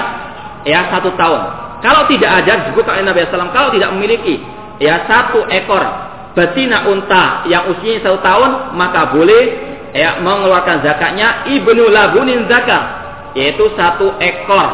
[0.62, 1.42] ya satu tahun.
[1.82, 4.38] Kalau tidak ada disebut oleh Nabi SAW kalau tidak memiliki
[4.78, 5.82] ya satu ekor
[6.38, 9.42] betina unta yang usianya satu tahun maka boleh
[9.90, 13.02] ya mengeluarkan zakatnya ibnu labunin zakat
[13.34, 14.68] yaitu satu ekor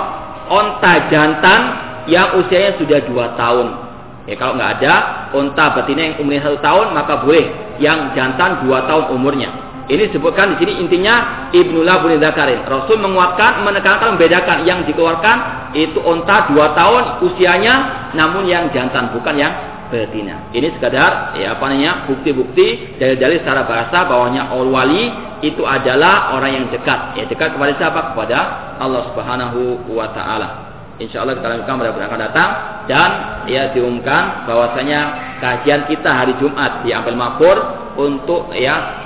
[0.53, 1.61] onta jantan
[2.07, 3.86] yang usianya sudah dua tahun.
[4.27, 4.95] Ya kalau nggak ada
[5.39, 7.47] unta betina yang umurnya satu tahun maka boleh
[7.79, 9.51] yang jantan dua tahun umurnya.
[9.87, 12.67] Ini disebutkan di sini intinya Ibnu Labun Zakarin.
[12.67, 17.75] Rasul menguatkan, menekankan, membedakan yang dikeluarkan itu unta dua tahun usianya,
[18.19, 19.55] namun yang jantan bukan yang
[19.87, 20.51] betina.
[20.51, 25.07] Ini sekadar ya apa namanya bukti-bukti dari secara bahasa bahwanya al wali
[25.47, 27.15] itu adalah orang yang dekat.
[27.15, 28.01] Ya dekat kepada siapa?
[28.11, 28.39] Kepada
[28.83, 30.66] Allah Subhanahu wa taala.
[30.97, 32.51] Insya Allah kita lanjutkan pada akan datang
[32.89, 33.11] dan
[33.45, 35.01] ya diumumkan bahwasanya
[35.45, 37.57] kajian kita hari Jumat di Ampel Makmur
[38.01, 39.05] untuk ya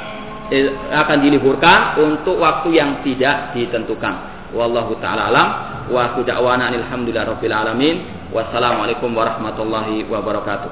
[0.55, 4.31] eh, akan diliburkan untuk waktu yang tidak ditentukan.
[4.55, 5.49] Wallahu taala alam
[5.91, 8.23] wa da'wana alhamdulillah alamin.
[8.31, 10.71] Wassalamualaikum warahmatullahi wabarakatuh.